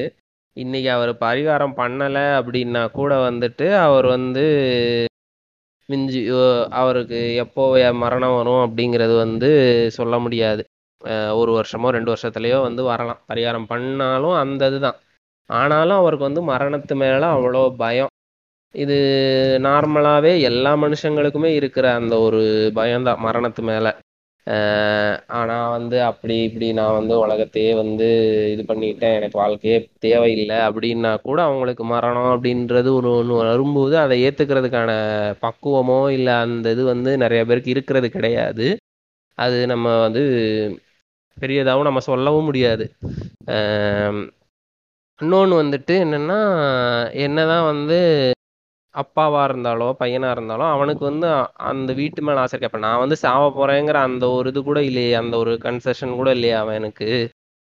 இன்னைக்கு 0.58 0.90
அவர் 0.98 1.12
பரிகாரம் 1.26 1.76
பண்ணலை 1.82 2.24
அப்படின்னா 2.40 2.82
கூட 3.00 3.12
வந்துட்டு 3.28 3.66
அவர் 3.88 4.08
வந்து 4.16 4.44
மிஞ்சி 5.90 6.22
அவருக்கு 6.82 7.20
எப்போ 7.44 7.64
மரணம் 8.04 8.36
வரும் 8.40 8.64
அப்படிங்கிறது 8.66 9.16
வந்து 9.26 9.50
சொல்ல 9.98 10.16
முடியாது. 10.26 10.62
ஒரு 11.42 11.52
வருஷமோ 11.58 11.90
ரெண்டு 11.98 12.12
வருஷத்துலேயோ 12.14 12.58
வந்து 12.68 12.82
வரலாம். 12.92 13.22
பரிகாரம் 13.32 13.70
பண்ணாலும் 13.72 14.36
அந்த 14.44 14.68
இதுதான். 14.72 14.98
ஆனாலும் 15.50 16.00
அவருக்கு 16.02 16.28
வந்து 16.28 16.42
மரணத்து 16.52 16.96
மேல 17.04 17.24
அவ்வளோ 17.36 17.64
பயம். 17.82 18.12
இது 18.76 18.96
நார்மலாகவே 19.68 20.32
எல்லா 20.50 20.72
மனுஷங்களுக்குமே 20.84 21.52
இருக்கிற 21.60 21.86
அந்த 22.00 22.16
ஒரு 22.28 22.42
பயம்தான் 22.80 23.24
மரணத்து 23.28 23.64
மேல. 23.70 23.88
ஆனால் 25.40 25.72
வந்து 25.76 25.98
அப்படி 26.10 26.36
இப்படி 26.46 26.68
நான் 26.78 26.96
வந்து 26.98 27.16
உலகத்தையே 27.24 27.72
வந்து 27.82 28.06
இது 28.54 28.64
பண்ணிட்டேன் 28.70 29.16
எனக்கு 29.18 29.38
வாழ்க்கையே 29.42 29.78
தேவையில்லை 30.06 30.58
அப்படின்னா 30.68 31.12
கூட 31.28 31.40
அவங்களுக்கு 31.48 31.84
மரணம் 31.94 32.30
அப்படின்றது 32.34 32.90
ஒரு 33.00 33.10
ஒன்று 33.18 33.36
வரும்போது 33.42 33.96
அதை 34.04 34.18
ஏற்றுக்கிறதுக்கான 34.28 34.92
பக்குவமோ 35.44 36.00
இல்லை 36.18 36.36
அந்த 36.46 36.72
இது 36.76 36.86
வந்து 36.94 37.12
நிறைய 37.24 37.44
பேருக்கு 37.50 37.74
இருக்கிறது 37.76 38.10
கிடையாது. 38.18 38.68
அது 39.38 39.58
நம்ம 39.74 39.88
வந்து 40.06 40.24
பெரியதாகவும் 41.38 41.90
நம்ம 41.90 42.02
சொல்லவும் 42.10 42.50
முடியாது. 42.50 42.86
இன்னொன்று 45.20 45.56
வந்துட்டு 45.62 45.94
என்னன்னா 46.04 46.38
என்னதான் 47.24 47.66
வந்து 47.66 47.96
அப்பாவா 48.96 49.42
இருந்தாலோ 49.50 49.88
பையனா 50.00 50.30
இருந்தாலோ 50.36 50.66
அவனுக்கு 50.76 51.04
வந்து 51.06 51.28
அந்த 51.72 51.90
வீட்டு 51.94 52.22
மேல 52.22 52.44
ஆசை 52.44 52.56
இருக்கு. 52.58 52.86
நான் 52.86 53.02
வந்து 53.04 53.16
சாவ 53.24 53.44
போறேங்கிற 53.58 53.98
அந்த 54.10 54.26
ஒரு 54.38 54.50
இது 54.52 54.62
கூட 54.64 54.80
இல்லையே 54.90 55.14
அந்த 55.14 55.36
ஒரு 55.38 55.54
கன்செஷன் 55.66 56.16
கூட 56.16 56.30
இல்லையே 56.38 56.56
எனக்கு 56.80 57.08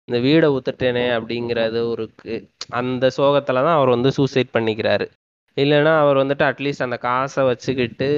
இந்த 0.09 0.19
வீடை 0.27 0.49
ஊத்துட்டேனே 0.57 1.05
அப்படிங்கிறது 1.19 1.81
ஒரு 1.93 2.05
அந்த 2.81 3.07
சோகத்தில் 3.19 3.65
தான் 3.67 3.77
அவர் 3.79 3.95
வந்து 3.97 4.11
சூசைட் 4.19 4.55
பண்ணிக்கிறாரு. 4.57 5.07
இல்லைன்னா 5.57 5.93
அவர் 5.99 6.21
வந்துட்டு 6.23 6.45
அட்லீஸ்ட் 6.51 6.87
அந்த 6.87 6.99
காசை 7.07 7.43
வச்சுக்கிட்டு 7.51 8.09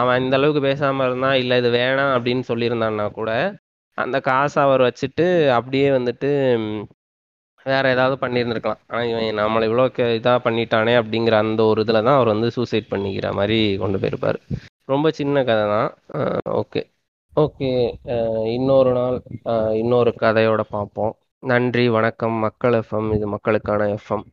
அவன் 0.00 0.22
இந்த 0.24 0.36
அளவுக்கு 0.38 0.62
பேசாம 0.68 1.04
இருந்தான் 1.04 1.38
இல்லை 1.42 1.56
இது 1.62 1.70
வேணாம் 1.78 2.12
அப்படின்னு 2.16 2.44
சொல்லியிருந்தான்னா 2.50 3.06
கூட 3.12 3.30
அந்த 3.98 4.16
காசை 4.28 4.60
அவர் 4.62 4.82
வச்சுட்டு 4.82 5.26
அப்படியே 5.56 5.88
வந்துட்டு 5.90 6.30
வேற 7.70 7.84
ஏதாவது 7.94 8.16
பண்ணியிருந்திருக்கலாம். 8.22 8.80
ஆனால் 8.90 9.08
இவன் 9.10 9.40
நம்மளை 9.42 9.66
இவ்வளோ 9.68 9.84
இதாக 10.18 10.38
பண்ணிட்டானே 10.46 10.94
அப்படிங்கிற 11.00 11.36
அந்த 11.44 11.60
ஒரு 11.70 11.82
இதில் 11.84 12.04
தான் 12.06 12.18
அவர் 12.18 12.32
வந்து 12.34 12.48
சூசைட் 12.56 12.92
பண்ணிக்கிற 12.92 13.28
மாதிரி 13.38 13.58
கொண்டு 13.82 14.00
போயிருப்பார். 14.02 14.38
ரொம்ப 14.92 15.10
சின்ன 15.20 15.44
கதை 15.50 15.64
தான். 15.74 15.90
ஓகே. 16.60 16.82
ஓகே 17.32 17.70
இன்னொரு 18.56 18.90
நாள் 18.98 19.16
இன்னொரு 19.82 20.10
கதையோட 20.24 20.62
பார்ப்போம். 20.74 21.14
நன்றி 21.52 21.84
வணக்கம் 21.96 22.36
மக்கள் 22.44 22.76
எஃப்எம் 22.80 23.08
இது 23.16 23.26
மக்களுக்கான 23.32 23.88
எஃப்எம் 23.96 24.24